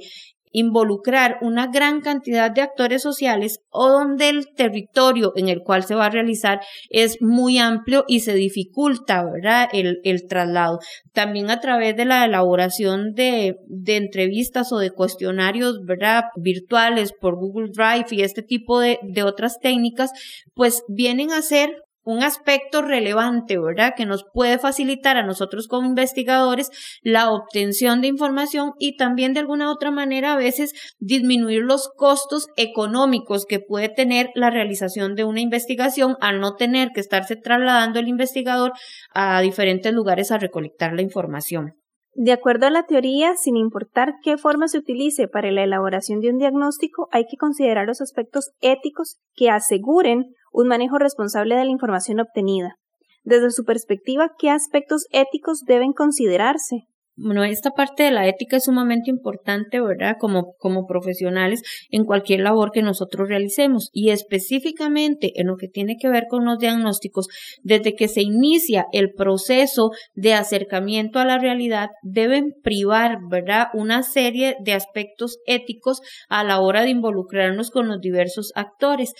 involucrar 0.56 1.36
una 1.42 1.66
gran 1.66 2.00
cantidad 2.00 2.50
de 2.50 2.62
actores 2.62 3.02
sociales 3.02 3.60
o 3.68 3.90
donde 3.90 4.30
el 4.30 4.54
territorio 4.54 5.34
en 5.36 5.50
el 5.50 5.60
cual 5.60 5.84
se 5.84 5.94
va 5.94 6.06
a 6.06 6.10
realizar 6.10 6.60
es 6.88 7.20
muy 7.20 7.58
amplio 7.58 8.04
y 8.08 8.20
se 8.20 8.32
dificulta, 8.32 9.22
¿verdad? 9.22 9.68
El, 9.74 10.00
el 10.02 10.26
traslado. 10.26 10.78
También 11.12 11.50
a 11.50 11.60
través 11.60 11.94
de 11.94 12.06
la 12.06 12.24
elaboración 12.24 13.12
de, 13.12 13.56
de 13.66 13.96
entrevistas 13.96 14.72
o 14.72 14.78
de 14.78 14.92
cuestionarios, 14.92 15.80
¿verdad? 15.84 16.24
Virtuales 16.36 17.12
por 17.12 17.36
Google 17.36 17.68
Drive 17.70 18.06
y 18.12 18.22
este 18.22 18.40
tipo 18.40 18.80
de, 18.80 18.98
de 19.02 19.24
otras 19.24 19.58
técnicas, 19.60 20.10
pues 20.54 20.84
vienen 20.88 21.32
a 21.32 21.42
ser 21.42 21.82
un 22.06 22.22
aspecto 22.22 22.82
relevante, 22.82 23.58
¿verdad? 23.58 23.94
Que 23.96 24.06
nos 24.06 24.24
puede 24.32 24.58
facilitar 24.58 25.16
a 25.16 25.26
nosotros 25.26 25.66
como 25.66 25.88
investigadores 25.88 26.70
la 27.02 27.32
obtención 27.32 28.00
de 28.00 28.06
información 28.06 28.74
y 28.78 28.96
también 28.96 29.34
de 29.34 29.40
alguna 29.40 29.72
otra 29.72 29.90
manera 29.90 30.32
a 30.32 30.36
veces 30.36 30.72
disminuir 31.00 31.62
los 31.62 31.88
costos 31.96 32.46
económicos 32.56 33.44
que 33.44 33.58
puede 33.58 33.88
tener 33.88 34.30
la 34.36 34.50
realización 34.50 35.16
de 35.16 35.24
una 35.24 35.40
investigación 35.40 36.16
al 36.20 36.38
no 36.38 36.54
tener 36.54 36.90
que 36.94 37.00
estarse 37.00 37.34
trasladando 37.34 37.98
el 37.98 38.06
investigador 38.06 38.72
a 39.12 39.40
diferentes 39.40 39.92
lugares 39.92 40.30
a 40.30 40.38
recolectar 40.38 40.92
la 40.92 41.02
información. 41.02 41.74
De 42.18 42.32
acuerdo 42.32 42.66
a 42.66 42.70
la 42.70 42.84
teoría, 42.84 43.36
sin 43.36 43.58
importar 43.58 44.14
qué 44.22 44.38
forma 44.38 44.68
se 44.68 44.78
utilice 44.78 45.28
para 45.28 45.50
la 45.50 45.64
elaboración 45.64 46.20
de 46.20 46.30
un 46.30 46.38
diagnóstico, 46.38 47.08
hay 47.12 47.26
que 47.26 47.36
considerar 47.36 47.86
los 47.86 48.00
aspectos 48.00 48.52
éticos 48.62 49.18
que 49.34 49.50
aseguren 49.50 50.24
un 50.50 50.66
manejo 50.66 50.96
responsable 50.96 51.56
de 51.56 51.66
la 51.66 51.70
información 51.70 52.18
obtenida. 52.18 52.76
Desde 53.22 53.50
su 53.50 53.64
perspectiva, 53.64 54.30
¿qué 54.38 54.48
aspectos 54.48 55.04
éticos 55.10 55.64
deben 55.66 55.92
considerarse? 55.92 56.86
Bueno, 57.18 57.44
esta 57.44 57.70
parte 57.70 58.02
de 58.02 58.10
la 58.10 58.28
ética 58.28 58.58
es 58.58 58.64
sumamente 58.64 59.08
importante, 59.08 59.80
¿verdad? 59.80 60.16
Como, 60.20 60.52
como 60.58 60.86
profesionales 60.86 61.62
en 61.90 62.04
cualquier 62.04 62.40
labor 62.40 62.72
que 62.72 62.82
nosotros 62.82 63.30
realicemos 63.30 63.88
y 63.90 64.10
específicamente 64.10 65.32
en 65.36 65.46
lo 65.46 65.56
que 65.56 65.68
tiene 65.68 65.96
que 65.98 66.10
ver 66.10 66.24
con 66.28 66.44
los 66.44 66.58
diagnósticos, 66.58 67.28
desde 67.62 67.94
que 67.94 68.08
se 68.08 68.20
inicia 68.20 68.84
el 68.92 69.14
proceso 69.14 69.92
de 70.14 70.34
acercamiento 70.34 71.18
a 71.18 71.24
la 71.24 71.38
realidad, 71.38 71.88
deben 72.02 72.52
privar, 72.62 73.16
¿verdad? 73.30 73.68
Una 73.72 74.02
serie 74.02 74.56
de 74.62 74.74
aspectos 74.74 75.38
éticos 75.46 76.02
a 76.28 76.44
la 76.44 76.60
hora 76.60 76.82
de 76.82 76.90
involucrarnos 76.90 77.70
con 77.70 77.88
los 77.88 78.02
diversos 78.02 78.52
actores. 78.54 79.14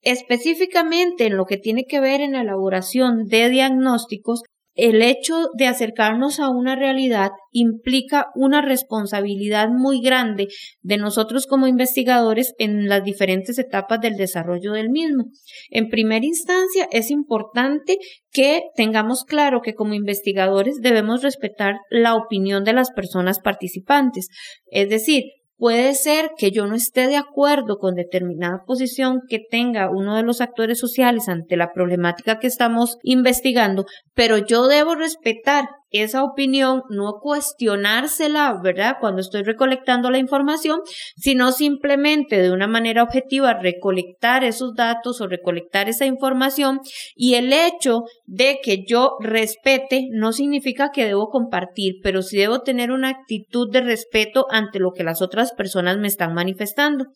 Específicamente 0.00 1.26
en 1.26 1.36
lo 1.36 1.44
que 1.44 1.58
tiene 1.58 1.84
que 1.84 2.00
ver 2.00 2.22
en 2.22 2.32
la 2.32 2.40
elaboración 2.40 3.24
de 3.24 3.50
diagnósticos, 3.50 4.42
el 4.74 5.02
hecho 5.02 5.48
de 5.56 5.66
acercarnos 5.66 6.40
a 6.40 6.48
una 6.48 6.74
realidad 6.76 7.30
implica 7.52 8.26
una 8.34 8.60
responsabilidad 8.60 9.68
muy 9.68 10.00
grande 10.00 10.48
de 10.82 10.96
nosotros 10.96 11.46
como 11.46 11.66
investigadores 11.66 12.54
en 12.58 12.88
las 12.88 13.04
diferentes 13.04 13.58
etapas 13.58 14.00
del 14.00 14.16
desarrollo 14.16 14.72
del 14.72 14.90
mismo. 14.90 15.26
En 15.70 15.88
primera 15.88 16.26
instancia, 16.26 16.88
es 16.90 17.10
importante 17.10 17.98
que 18.32 18.62
tengamos 18.74 19.24
claro 19.24 19.60
que 19.62 19.74
como 19.74 19.94
investigadores 19.94 20.80
debemos 20.80 21.22
respetar 21.22 21.76
la 21.90 22.14
opinión 22.16 22.64
de 22.64 22.72
las 22.72 22.90
personas 22.90 23.38
participantes. 23.38 24.28
Es 24.66 24.88
decir, 24.88 25.24
Puede 25.56 25.94
ser 25.94 26.32
que 26.36 26.50
yo 26.50 26.66
no 26.66 26.74
esté 26.74 27.06
de 27.06 27.16
acuerdo 27.16 27.78
con 27.78 27.94
determinada 27.94 28.64
posición 28.66 29.20
que 29.28 29.38
tenga 29.38 29.88
uno 29.88 30.16
de 30.16 30.24
los 30.24 30.40
actores 30.40 30.78
sociales 30.78 31.28
ante 31.28 31.56
la 31.56 31.72
problemática 31.72 32.38
que 32.40 32.48
estamos 32.48 32.98
investigando, 33.02 33.84
pero 34.14 34.38
yo 34.38 34.66
debo 34.66 34.96
respetar 34.96 35.66
esa 36.02 36.22
opinión, 36.24 36.82
no 36.90 37.20
cuestionársela, 37.20 38.60
¿verdad? 38.62 38.96
Cuando 39.00 39.20
estoy 39.20 39.42
recolectando 39.42 40.10
la 40.10 40.18
información, 40.18 40.80
sino 41.16 41.52
simplemente 41.52 42.40
de 42.40 42.50
una 42.50 42.66
manera 42.66 43.02
objetiva 43.02 43.54
recolectar 43.54 44.44
esos 44.44 44.74
datos 44.74 45.20
o 45.20 45.26
recolectar 45.26 45.88
esa 45.88 46.06
información 46.06 46.80
y 47.14 47.34
el 47.34 47.52
hecho 47.52 48.04
de 48.26 48.58
que 48.62 48.84
yo 48.86 49.16
respete 49.20 50.08
no 50.10 50.32
significa 50.32 50.90
que 50.90 51.06
debo 51.06 51.28
compartir, 51.28 51.94
pero 52.02 52.22
sí 52.22 52.38
debo 52.38 52.60
tener 52.62 52.90
una 52.90 53.10
actitud 53.10 53.70
de 53.70 53.80
respeto 53.80 54.46
ante 54.50 54.78
lo 54.78 54.92
que 54.92 55.04
las 55.04 55.22
otras 55.22 55.52
personas 55.52 55.98
me 55.98 56.08
están 56.08 56.34
manifestando. 56.34 57.06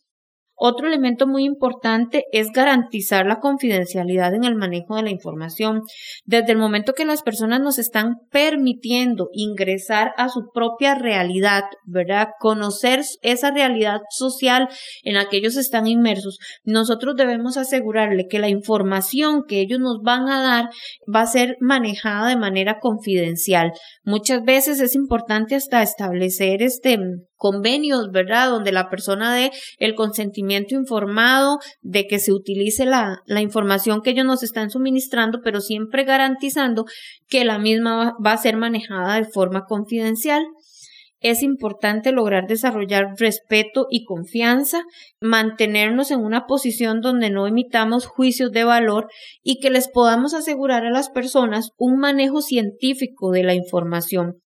Otro 0.61 0.87
elemento 0.87 1.25
muy 1.25 1.45
importante 1.45 2.25
es 2.33 2.51
garantizar 2.51 3.25
la 3.25 3.39
confidencialidad 3.39 4.33
en 4.33 4.43
el 4.43 4.55
manejo 4.55 4.97
de 4.97 5.03
la 5.03 5.09
información. 5.09 5.83
Desde 6.25 6.51
el 6.51 6.57
momento 6.57 6.93
que 6.93 7.05
las 7.05 7.23
personas 7.23 7.61
nos 7.61 7.79
están 7.79 8.17
permitiendo 8.29 9.29
ingresar 9.31 10.11
a 10.17 10.27
su 10.27 10.49
propia 10.53 10.95
realidad, 10.95 11.63
¿verdad? 11.85 12.27
Conocer 12.39 13.01
esa 13.21 13.51
realidad 13.51 14.01
social 14.09 14.67
en 15.03 15.13
la 15.13 15.29
que 15.29 15.37
ellos 15.37 15.55
están 15.55 15.87
inmersos, 15.87 16.39
nosotros 16.65 17.15
debemos 17.15 17.55
asegurarle 17.55 18.27
que 18.27 18.39
la 18.39 18.49
información 18.49 19.43
que 19.47 19.61
ellos 19.61 19.79
nos 19.79 20.01
van 20.03 20.27
a 20.27 20.41
dar 20.41 20.69
va 21.13 21.21
a 21.21 21.27
ser 21.27 21.55
manejada 21.61 22.27
de 22.27 22.35
manera 22.35 22.79
confidencial. 22.81 23.71
Muchas 24.03 24.43
veces 24.43 24.81
es 24.81 24.93
importante 24.93 25.55
hasta 25.55 25.81
establecer 25.81 26.61
este 26.61 26.97
convenios, 27.39 28.11
¿verdad? 28.11 28.49
Donde 28.49 28.71
la 28.71 28.89
persona 28.89 29.33
dé 29.33 29.51
el 29.79 29.95
consentimiento 29.95 30.75
informado 30.75 31.57
de 31.81 32.05
que 32.05 32.19
se 32.19 32.33
utilice 32.33 32.85
la, 32.85 33.23
información 33.39 34.01
que 34.01 34.11
ellos 34.11 34.25
nos 34.25 34.43
están 34.43 34.69
suministrando, 34.69 35.39
pero 35.41 35.61
siempre 35.61 36.03
garantizando 36.03 36.85
que 37.27 37.45
la 37.45 37.57
misma 37.57 38.15
va 38.23 38.33
a 38.33 38.37
ser 38.37 38.57
manejada 38.57 39.15
de 39.15 39.25
forma 39.25 39.63
confidencial. 39.65 40.43
Es 41.21 41.41
importante 41.41 42.11
lograr 42.11 42.47
desarrollar 42.47 43.15
respeto 43.17 43.87
y 43.89 44.03
confianza, 44.03 44.83
mantenernos 45.21 46.11
en 46.11 46.19
una 46.19 46.45
posición 46.45 47.01
donde 47.01 47.29
no 47.29 47.47
emitamos 47.47 48.05
juicios 48.05 48.51
de 48.51 48.63
valor 48.63 49.07
y 49.43 49.59
que 49.59 49.69
les 49.69 49.89
podamos 49.89 50.33
asegurar 50.33 50.85
a 50.85 50.91
las 50.91 51.09
personas 51.09 51.71
un 51.77 51.99
manejo 51.99 52.41
científico 52.41 53.31
de 53.31 53.43
la 53.43 53.53
información. 53.53 54.41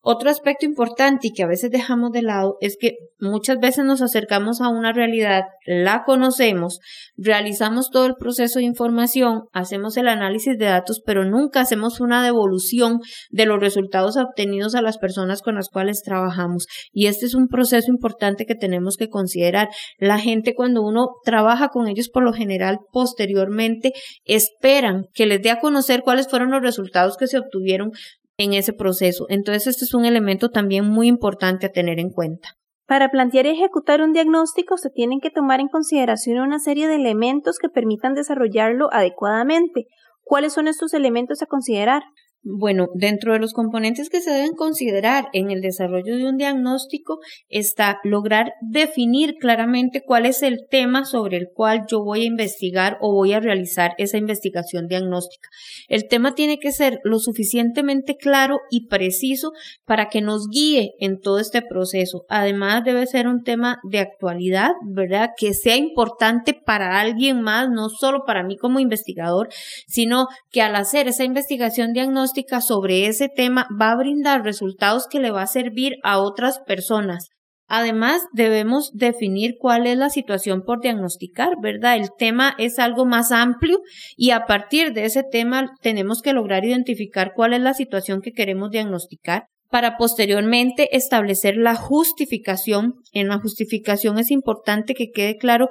Otro 0.00 0.30
aspecto 0.30 0.64
importante 0.64 1.28
y 1.28 1.32
que 1.32 1.42
a 1.42 1.48
veces 1.48 1.70
dejamos 1.70 2.12
de 2.12 2.22
lado 2.22 2.56
es 2.60 2.76
que 2.78 2.92
muchas 3.18 3.58
veces 3.58 3.84
nos 3.84 4.00
acercamos 4.00 4.60
a 4.60 4.68
una 4.68 4.92
realidad, 4.92 5.42
la 5.66 6.04
conocemos, 6.04 6.78
realizamos 7.16 7.90
todo 7.90 8.06
el 8.06 8.14
proceso 8.14 8.60
de 8.60 8.64
información, 8.64 9.42
hacemos 9.52 9.96
el 9.96 10.06
análisis 10.06 10.56
de 10.56 10.66
datos, 10.66 11.02
pero 11.04 11.24
nunca 11.24 11.60
hacemos 11.60 12.00
una 12.00 12.22
devolución 12.22 13.00
de 13.30 13.46
los 13.46 13.58
resultados 13.58 14.16
obtenidos 14.16 14.76
a 14.76 14.82
las 14.82 14.98
personas 14.98 15.42
con 15.42 15.56
las 15.56 15.68
cuales 15.68 16.02
trabajamos. 16.04 16.66
Y 16.92 17.06
este 17.06 17.26
es 17.26 17.34
un 17.34 17.48
proceso 17.48 17.90
importante 17.90 18.46
que 18.46 18.54
tenemos 18.54 18.96
que 18.96 19.08
considerar. 19.08 19.68
La 19.98 20.20
gente 20.20 20.54
cuando 20.54 20.82
uno 20.82 21.08
trabaja 21.24 21.70
con 21.70 21.88
ellos 21.88 22.08
por 22.08 22.22
lo 22.22 22.32
general 22.32 22.78
posteriormente 22.92 23.92
esperan 24.24 25.06
que 25.12 25.26
les 25.26 25.42
dé 25.42 25.50
a 25.50 25.58
conocer 25.58 26.02
cuáles 26.02 26.28
fueron 26.28 26.52
los 26.52 26.62
resultados 26.62 27.16
que 27.16 27.26
se 27.26 27.38
obtuvieron 27.38 27.90
en 28.38 28.54
ese 28.54 28.72
proceso. 28.72 29.26
Entonces, 29.28 29.66
este 29.66 29.84
es 29.84 29.94
un 29.94 30.04
elemento 30.04 30.50
también 30.50 30.88
muy 30.88 31.08
importante 31.08 31.66
a 31.66 31.72
tener 31.72 31.98
en 31.98 32.10
cuenta. 32.10 32.50
Para 32.86 33.10
plantear 33.10 33.44
y 33.44 33.50
ejecutar 33.50 34.00
un 34.00 34.14
diagnóstico 34.14 34.78
se 34.78 34.88
tienen 34.88 35.20
que 35.20 35.30
tomar 35.30 35.60
en 35.60 35.68
consideración 35.68 36.38
una 36.38 36.58
serie 36.58 36.88
de 36.88 36.94
elementos 36.94 37.58
que 37.58 37.68
permitan 37.68 38.14
desarrollarlo 38.14 38.88
adecuadamente. 38.92 39.86
¿Cuáles 40.22 40.54
son 40.54 40.68
estos 40.68 40.94
elementos 40.94 41.42
a 41.42 41.46
considerar? 41.46 42.02
Bueno, 42.44 42.86
dentro 42.94 43.32
de 43.32 43.40
los 43.40 43.52
componentes 43.52 44.08
que 44.08 44.20
se 44.20 44.30
deben 44.30 44.52
considerar 44.52 45.26
en 45.32 45.50
el 45.50 45.60
desarrollo 45.60 46.16
de 46.16 46.28
un 46.28 46.36
diagnóstico 46.36 47.18
está 47.48 47.98
lograr 48.04 48.52
definir 48.60 49.34
claramente 49.40 50.02
cuál 50.06 50.24
es 50.24 50.42
el 50.42 50.60
tema 50.70 51.04
sobre 51.04 51.36
el 51.36 51.48
cual 51.52 51.86
yo 51.90 52.04
voy 52.04 52.22
a 52.22 52.26
investigar 52.26 52.96
o 53.00 53.12
voy 53.12 53.32
a 53.32 53.40
realizar 53.40 53.94
esa 53.98 54.18
investigación 54.18 54.86
diagnóstica. 54.86 55.48
El 55.88 56.06
tema 56.06 56.36
tiene 56.36 56.58
que 56.60 56.70
ser 56.70 57.00
lo 57.02 57.18
suficientemente 57.18 58.16
claro 58.16 58.60
y 58.70 58.86
preciso 58.86 59.50
para 59.84 60.08
que 60.08 60.20
nos 60.20 60.46
guíe 60.48 60.92
en 61.00 61.18
todo 61.18 61.40
este 61.40 61.60
proceso. 61.60 62.24
Además, 62.28 62.84
debe 62.84 63.06
ser 63.06 63.26
un 63.26 63.42
tema 63.42 63.80
de 63.82 63.98
actualidad, 63.98 64.70
¿verdad? 64.86 65.30
Que 65.36 65.54
sea 65.54 65.74
importante 65.74 66.54
para 66.54 67.00
alguien 67.00 67.42
más, 67.42 67.68
no 67.68 67.88
solo 67.88 68.22
para 68.24 68.44
mí 68.44 68.56
como 68.56 68.78
investigador, 68.78 69.48
sino 69.88 70.28
que 70.52 70.62
al 70.62 70.76
hacer 70.76 71.08
esa 71.08 71.24
investigación 71.24 71.92
diagnóstica 71.92 72.27
sobre 72.60 73.06
ese 73.06 73.28
tema 73.28 73.66
va 73.80 73.92
a 73.92 73.96
brindar 73.96 74.42
resultados 74.42 75.06
que 75.08 75.20
le 75.20 75.30
va 75.30 75.42
a 75.42 75.46
servir 75.46 75.96
a 76.02 76.18
otras 76.18 76.60
personas. 76.66 77.28
Además, 77.70 78.22
debemos 78.32 78.90
definir 78.94 79.56
cuál 79.58 79.86
es 79.86 79.98
la 79.98 80.08
situación 80.08 80.62
por 80.62 80.80
diagnosticar, 80.80 81.52
¿verdad? 81.60 81.96
El 81.96 82.08
tema 82.16 82.54
es 82.56 82.78
algo 82.78 83.04
más 83.04 83.30
amplio 83.30 83.80
y 84.16 84.30
a 84.30 84.46
partir 84.46 84.94
de 84.94 85.04
ese 85.04 85.22
tema 85.22 85.70
tenemos 85.82 86.22
que 86.22 86.32
lograr 86.32 86.64
identificar 86.64 87.32
cuál 87.36 87.52
es 87.52 87.60
la 87.60 87.74
situación 87.74 88.22
que 88.22 88.32
queremos 88.32 88.70
diagnosticar 88.70 89.48
para 89.70 89.98
posteriormente 89.98 90.96
establecer 90.96 91.56
la 91.58 91.74
justificación. 91.74 92.94
En 93.12 93.28
la 93.28 93.38
justificación 93.38 94.18
es 94.18 94.30
importante 94.30 94.94
que 94.94 95.10
quede 95.10 95.36
claro 95.36 95.68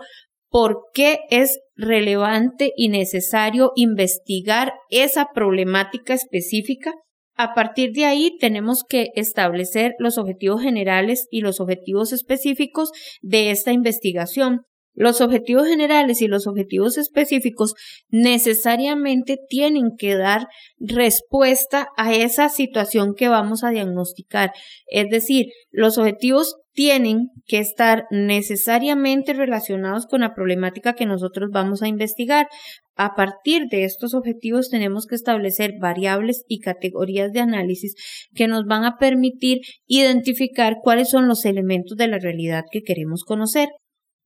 por 0.49 0.83
qué 0.93 1.19
es 1.31 1.59
relevante 1.77 2.73
y 2.75 2.89
necesario 2.89 3.71
investigar 3.75 4.73
esa 4.89 5.27
problemática 5.33 6.13
específica. 6.13 6.93
A 7.35 7.53
partir 7.53 7.91
de 7.93 8.05
ahí 8.05 8.35
tenemos 8.39 8.83
que 8.83 9.09
establecer 9.15 9.93
los 9.99 10.17
objetivos 10.17 10.61
generales 10.61 11.27
y 11.29 11.41
los 11.41 11.59
objetivos 11.59 12.11
específicos 12.11 12.91
de 13.21 13.51
esta 13.51 13.71
investigación. 13.71 14.63
Los 14.99 15.21
objetivos 15.21 15.67
generales 15.67 16.23
y 16.23 16.27
los 16.27 16.47
objetivos 16.47 16.97
específicos 16.97 17.75
necesariamente 18.09 19.37
tienen 19.47 19.91
que 19.95 20.15
dar 20.15 20.47
respuesta 20.79 21.89
a 21.97 22.15
esa 22.15 22.49
situación 22.49 23.13
que 23.13 23.27
vamos 23.27 23.63
a 23.63 23.69
diagnosticar. 23.69 24.53
Es 24.87 25.07
decir, 25.11 25.49
los 25.69 25.99
objetivos 25.99 26.55
tienen 26.73 27.29
que 27.45 27.59
estar 27.59 28.05
necesariamente 28.09 29.33
relacionados 29.33 30.07
con 30.07 30.21
la 30.21 30.33
problemática 30.33 30.93
que 30.93 31.05
nosotros 31.05 31.51
vamos 31.51 31.83
a 31.83 31.87
investigar. 31.87 32.47
A 32.95 33.13
partir 33.13 33.67
de 33.69 33.83
estos 33.83 34.15
objetivos 34.15 34.69
tenemos 34.71 35.05
que 35.05 35.13
establecer 35.13 35.73
variables 35.79 36.43
y 36.47 36.59
categorías 36.59 37.33
de 37.33 37.41
análisis 37.41 37.93
que 38.33 38.47
nos 38.47 38.65
van 38.65 38.83
a 38.83 38.97
permitir 38.97 39.59
identificar 39.85 40.77
cuáles 40.81 41.11
son 41.11 41.27
los 41.27 41.45
elementos 41.45 41.97
de 41.97 42.07
la 42.07 42.17
realidad 42.17 42.63
que 42.71 42.81
queremos 42.81 43.23
conocer. 43.23 43.69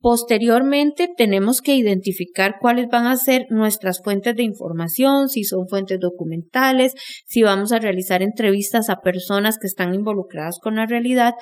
Posteriormente, 0.02 1.10
tenemos 1.16 1.62
que 1.62 1.76
identificar 1.76 2.56
cuáles 2.60 2.88
van 2.88 3.06
a 3.06 3.18
ser 3.18 3.46
nuestras 3.50 4.02
fuentes 4.04 4.36
de 4.36 4.42
información, 4.42 5.30
si 5.30 5.44
son 5.44 5.68
fuentes 5.68 6.00
documentales, 6.00 6.94
si 7.28 7.44
vamos 7.44 7.72
a 7.72 7.78
realizar 7.78 8.24
entrevistas 8.24 8.90
a 8.90 9.02
personas 9.02 9.60
que 9.60 9.68
están 9.68 9.94
involucradas 9.94 10.58
con 10.60 10.76
la 10.76 10.88
realidad 10.88 11.36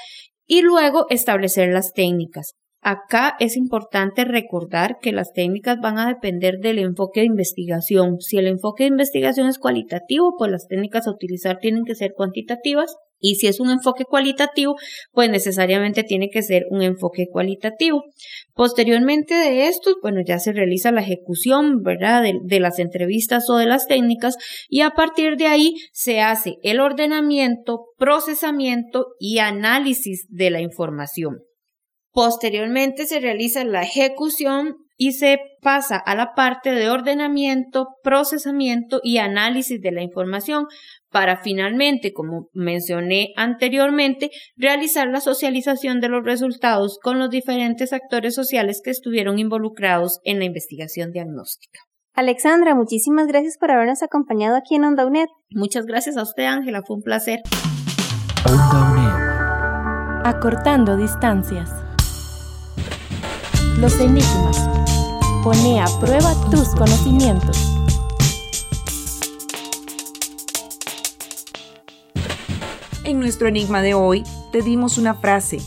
y 0.45 0.61
luego 0.61 1.05
establecer 1.09 1.69
las 1.69 1.93
técnicas. 1.93 2.51
Acá 2.81 3.35
es 3.39 3.55
importante 3.55 4.25
recordar 4.25 4.97
que 5.01 5.13
las 5.13 5.31
técnicas 5.31 5.77
van 5.81 5.97
a 5.97 6.07
depender 6.07 6.59
del 6.59 6.79
enfoque 6.79 7.21
de 7.21 7.27
investigación. 7.27 8.19
Si 8.19 8.37
el 8.37 8.47
enfoque 8.47 8.83
de 8.83 8.89
investigación 8.89 9.47
es 9.47 9.57
cualitativo, 9.57 10.35
pues 10.37 10.51
las 10.51 10.67
técnicas 10.67 11.07
a 11.07 11.11
utilizar 11.11 11.59
tienen 11.59 11.85
que 11.85 11.95
ser 11.95 12.13
cuantitativas. 12.13 12.95
Y 13.19 13.35
si 13.35 13.47
es 13.47 13.59
un 13.59 13.69
enfoque 13.69 14.05
cualitativo, 14.05 14.75
pues 15.11 15.29
necesariamente 15.29 16.03
tiene 16.03 16.29
que 16.29 16.43
ser 16.43 16.63
un 16.69 16.81
enfoque 16.81 17.27
cualitativo. 17.31 18.03
Posteriormente 18.53 19.35
de 19.35 19.67
esto, 19.67 19.95
bueno, 20.01 20.21
ya 20.25 20.39
se 20.39 20.53
realiza 20.53 20.91
la 20.91 21.01
ejecución, 21.01 21.81
¿verdad? 21.81 22.23
De, 22.23 22.33
de, 22.43 22.59
las 22.59 22.79
entrevistas 22.79 23.49
o 23.49 23.57
de 23.57 23.65
las 23.65 23.87
técnicas 23.87 24.35
y 24.69 24.81
a 24.81 24.91
partir 24.91 25.37
de 25.37 25.47
ahí 25.47 25.75
se 25.91 26.21
hace 26.21 26.55
el 26.63 26.79
ordenamiento, 26.79 27.85
procesamiento 27.97 29.07
y 29.19 29.39
análisis 29.39 30.25
de 30.29 30.49
la 30.49 30.61
información. 30.61 31.48
Posteriormente 32.19 33.05
se 33.05 33.21
realiza 33.21 33.63
la 33.63 33.83
ejecución 33.83 34.75
y 34.97 35.13
se 35.13 35.39
pasa 35.61 35.95
a 35.95 36.15
la 36.15 36.33
parte 36.35 36.71
de 36.71 36.89
ordenamiento, 36.89 37.95
procesamiento 38.03 38.99
y 39.01 39.19
análisis 39.19 39.79
de 39.79 39.93
la 39.93 40.01
información 40.01 40.65
para 41.09 41.41
finalmente, 41.41 42.11
como 42.11 42.49
mencioné 42.51 43.29
anteriormente, 43.37 44.31
realizar 44.57 45.07
la 45.07 45.21
socialización 45.21 46.01
de 46.01 46.09
los 46.09 46.25
resultados 46.25 46.99
con 47.01 47.19
los 47.19 47.29
diferentes 47.29 47.93
actores 47.93 48.35
sociales 48.35 48.81
que 48.83 48.91
estuvieron 48.91 49.39
involucrados 49.39 50.19
en 50.25 50.39
la 50.39 50.43
investigación 50.43 51.11
diagnóstica. 51.13 51.79
Alexandra, 52.13 52.75
muchísimas 52.75 53.27
gracias 53.27 53.55
por 53.57 53.71
habernos 53.71 54.03
acompañado 54.03 54.57
aquí 54.57 54.75
en 54.75 54.83
Onda 54.83 55.05
UNED. 55.05 55.27
Muchas 55.51 55.85
gracias 55.85 56.17
a 56.17 56.23
usted, 56.23 56.43
Ángela, 56.43 56.81
fue 56.85 56.97
un 56.97 57.01
placer. 57.01 57.39
Onda 58.45 58.91
UNED. 58.91 60.25
Acortando 60.25 60.97
distancias. 60.97 61.78
Los 63.79 63.97
enigmas. 64.01 64.57
Pone 65.41 65.79
a 65.79 65.85
prueba 66.01 66.35
tus 66.51 66.67
conocimientos. 66.75 67.57
En 73.05 73.21
nuestro 73.21 73.47
enigma 73.47 73.81
de 73.81 73.93
hoy 73.93 74.25
te 74.51 74.61
dimos 74.63 74.97
una 74.97 75.13
frase, 75.13 75.61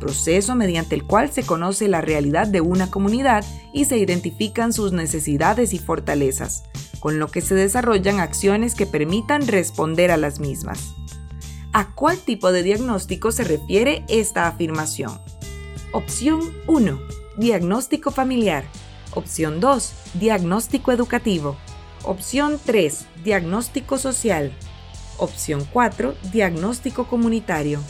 proceso 0.00 0.56
mediante 0.56 0.96
el 0.96 1.04
cual 1.04 1.30
se 1.30 1.44
conoce 1.44 1.86
la 1.86 2.00
realidad 2.00 2.48
de 2.48 2.60
una 2.60 2.90
comunidad 2.90 3.44
y 3.72 3.84
se 3.84 3.96
identifican 3.96 4.72
sus 4.72 4.90
necesidades 4.90 5.72
y 5.72 5.78
fortalezas, 5.78 6.64
con 6.98 7.20
lo 7.20 7.28
que 7.28 7.42
se 7.42 7.54
desarrollan 7.54 8.18
acciones 8.18 8.74
que 8.74 8.86
permitan 8.86 9.46
responder 9.46 10.10
a 10.10 10.16
las 10.16 10.40
mismas. 10.40 10.96
¿A 11.72 11.94
cuál 11.94 12.18
tipo 12.18 12.50
de 12.50 12.64
diagnóstico 12.64 13.30
se 13.30 13.44
refiere 13.44 14.04
esta 14.08 14.48
afirmación? 14.48 15.20
Opción 15.92 16.40
1. 16.66 17.21
Diagnóstico 17.36 18.10
familiar. 18.10 18.64
Opción 19.14 19.58
2. 19.58 19.94
Diagnóstico 20.14 20.92
educativo. 20.92 21.56
Opción 22.04 22.60
3. 22.62 23.06
Diagnóstico 23.24 23.96
social. 23.96 24.52
Opción 25.16 25.66
4. 25.72 26.14
Diagnóstico 26.30 27.06
comunitario. 27.06 27.80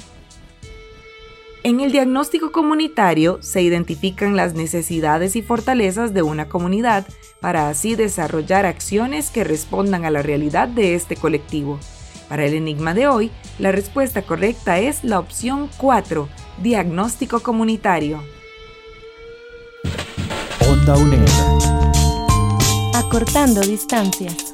En 1.65 1.81
el 1.81 1.91
diagnóstico 1.91 2.53
comunitario 2.53 3.43
se 3.43 3.63
identifican 3.63 4.37
las 4.37 4.55
necesidades 4.55 5.35
y 5.35 5.43
fortalezas 5.43 6.15
de 6.15 6.23
una 6.23 6.49
comunidad 6.49 7.05
para 7.41 7.69
así 7.69 7.97
desarrollar 7.97 8.65
acciones 8.65 9.31
que 9.31 9.43
respondan 9.43 10.05
a 10.05 10.11
la 10.11 10.23
realidad 10.23 10.69
de 10.69 10.95
este 10.95 11.17
colectivo. 11.17 11.81
Para 12.29 12.47
el 12.47 12.55
enigma 12.55 12.95
de 12.95 13.09
hoy, 13.09 13.33
la 13.59 13.73
respuesta 13.73 14.23
correcta 14.23 14.79
es 14.79 15.03
la 15.03 15.19
opción 15.19 15.69
4, 15.79 16.29
diagnóstico 16.63 17.41
comunitario. 17.41 18.23
Onda 20.83 20.97
UNED. 20.97 21.29
Acortando 22.95 23.61
distancias. 23.61 24.53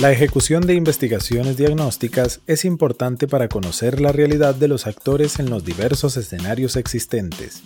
La 0.00 0.12
ejecución 0.12 0.64
de 0.64 0.74
investigaciones 0.74 1.56
diagnósticas 1.56 2.42
es 2.46 2.64
importante 2.64 3.26
para 3.26 3.48
conocer 3.48 4.00
la 4.00 4.12
realidad 4.12 4.54
de 4.54 4.68
los 4.68 4.86
actores 4.86 5.40
en 5.40 5.50
los 5.50 5.64
diversos 5.64 6.16
escenarios 6.16 6.76
existentes. 6.76 7.62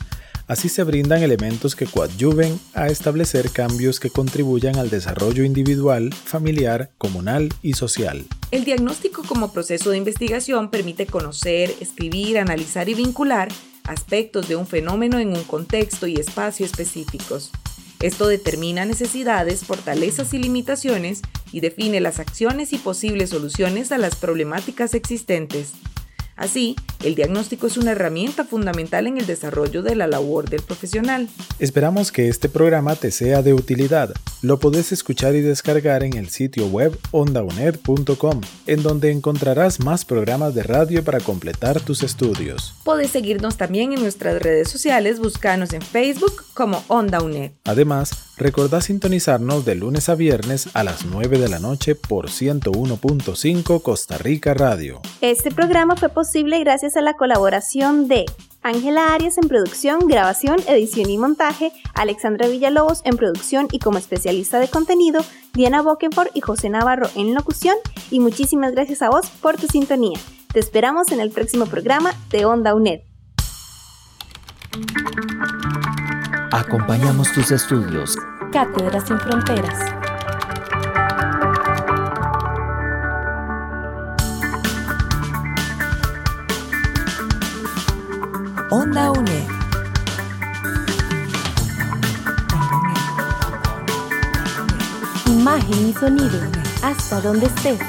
Así 0.46 0.70
se 0.70 0.85
brindan 0.85 1.22
elementos 1.22 1.77
que 1.77 1.85
coadyuven 1.85 2.59
a 2.72 2.87
establecer 2.87 3.51
cambios 3.51 4.01
que 4.01 4.09
contribuyan 4.09 4.77
al 4.77 4.88
desarrollo 4.88 5.44
individual, 5.44 6.14
familiar, 6.14 6.92
comunal 6.96 7.53
y 7.61 7.74
social. 7.74 8.24
El 8.51 8.64
diagnóstico 8.64 9.22
como 9.22 9.53
proceso 9.53 9.90
de 9.90 9.98
investigación 9.98 10.70
permite 10.70 11.05
conocer, 11.05 11.74
escribir, 11.79 12.38
analizar 12.38 12.88
y 12.88 12.94
vincular 12.94 13.51
aspectos 13.88 14.48
de 14.48 14.57
un 14.57 14.66
fenómeno 14.66 15.18
en 15.18 15.37
un 15.37 15.42
contexto 15.44 16.07
y 16.07 16.14
espacio 16.14 16.64
específicos. 16.64 17.51
Esto 18.01 18.29
determina 18.29 18.85
necesidades, 18.85 19.64
fortalezas 19.64 20.33
y 20.33 20.38
limitaciones 20.38 21.22
y 21.51 21.61
define 21.61 22.01
las 22.01 22.20
acciones 22.20 22.72
y 22.72 22.79
posibles 22.79 23.31
soluciones 23.31 23.90
a 23.90 23.98
las 23.98 24.14
problemáticas 24.14 24.94
existentes. 24.94 25.72
Así, 26.37 26.77
el 27.03 27.16
diagnóstico 27.16 27.66
es 27.66 27.77
una 27.77 27.90
herramienta 27.90 28.44
fundamental 28.44 29.09
en 29.09 29.18
el 29.18 29.27
desarrollo 29.27 29.83
de 29.83 29.96
la 29.96 30.07
labor 30.07 30.48
del 30.48 30.62
profesional. 30.62 31.29
Esperamos 31.59 32.12
que 32.12 32.29
este 32.29 32.48
programa 32.48 32.94
te 32.94 33.11
sea 33.11 33.42
de 33.42 33.55
utilidad. 33.55 34.14
Lo 34.40 34.61
podés 34.61 34.92
escuchar 34.92 35.35
y 35.35 35.40
descargar 35.40 36.05
en 36.05 36.16
el 36.16 36.29
sitio 36.29 36.68
web 36.68 36.96
ondauner.com, 37.11 38.40
en 38.66 38.83
donde 38.85 39.11
encontrarás 39.11 39.81
más 39.81 40.05
programas 40.05 40.55
de 40.55 40.62
radio 40.62 41.03
para 41.03 41.18
completar 41.18 41.81
tus 41.81 42.05
estudios. 42.05 42.74
Podés 42.85 43.11
seguirnos 43.11 43.57
también 43.57 43.92
en 43.92 44.01
nuestras 44.01 44.40
redes 44.40 44.70
sociales, 44.70 45.18
buscanos 45.18 45.72
en 45.72 45.83
Facebook 45.83 46.44
como 46.55 46.85
Onda 46.87 47.20
UNED. 47.20 47.51
Además, 47.64 48.35
recordá 48.37 48.81
sintonizarnos 48.81 49.64
de 49.64 49.74
lunes 49.74 50.09
a 50.09 50.14
viernes 50.14 50.68
a 50.74 50.85
las 50.85 51.05
9 51.05 51.40
de 51.40 51.48
la 51.48 51.59
noche 51.59 51.96
por 51.96 52.29
101.5 52.29 53.83
Costa 53.83 54.18
Rica 54.18 54.55
Radio. 54.55 55.01
Este 55.20 55.51
programa 55.51 55.96
fue 55.96 56.11
posible 56.11 56.61
gracias 56.61 56.96
a 56.96 57.01
la 57.01 57.14
colaboración 57.14 58.07
de 58.07 58.24
Ángela 58.62 59.14
Arias 59.14 59.38
en 59.38 59.49
producción, 59.49 60.07
grabación, 60.09 60.57
edición 60.66 61.09
y 61.11 61.18
montaje, 61.18 61.73
Alexandra 61.94 62.49
Villalobos 62.49 63.03
en 63.05 63.16
producción 63.16 63.68
y 63.71 63.79
como 63.79 63.99
especialista 63.99 64.59
de 64.59 64.68
contenido, 64.68 65.21
Diana 65.55 65.83
Bokenford 65.83 66.29
y 66.35 66.40
José 66.40 66.68
Navarro 66.68 67.09
en 67.14 67.35
locución 67.35 67.77
y 68.11 68.21
muchísimas 68.21 68.73
gracias 68.73 69.03
a 69.03 69.11
vos 69.11 69.29
por 69.40 69.57
tu 69.57 69.66
sintonía. 69.66 70.18
Te 70.53 70.61
esperamos 70.61 71.12
en 71.12 71.21
el 71.21 71.31
próximo 71.31 71.66
programa 71.66 72.12
de 72.31 72.44
Onda 72.47 72.75
UNED. 72.75 73.01
Acompañamos 76.53 77.33
tus 77.33 77.51
estudios. 77.51 78.16
Cátedras 78.53 79.07
sin 79.07 79.18
fronteras. 79.21 80.08
Onda 88.70 89.11
UNED. 89.12 89.48
Imagen 95.26 95.88
y 95.88 95.94
sonido. 95.94 96.38
Hasta 96.83 97.22
donde 97.22 97.46
estés. 97.46 97.81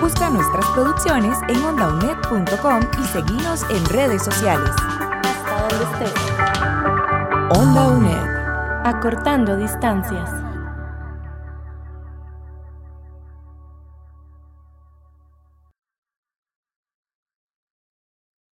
Busca 0.00 0.30
nuestras 0.30 0.66
producciones 0.74 1.38
en 1.46 1.64
ondaunet.com 1.64 2.80
y 3.00 3.06
seguinos 3.06 3.64
en 3.70 3.84
redes 3.90 4.24
sociales. 4.24 4.72
Hasta 5.22 5.68
donde 5.68 6.04
estés. 6.04 7.56
Onda 7.56 7.86
UNED. 7.86 8.86
Acortando 8.86 9.56
distancias. 9.56 10.39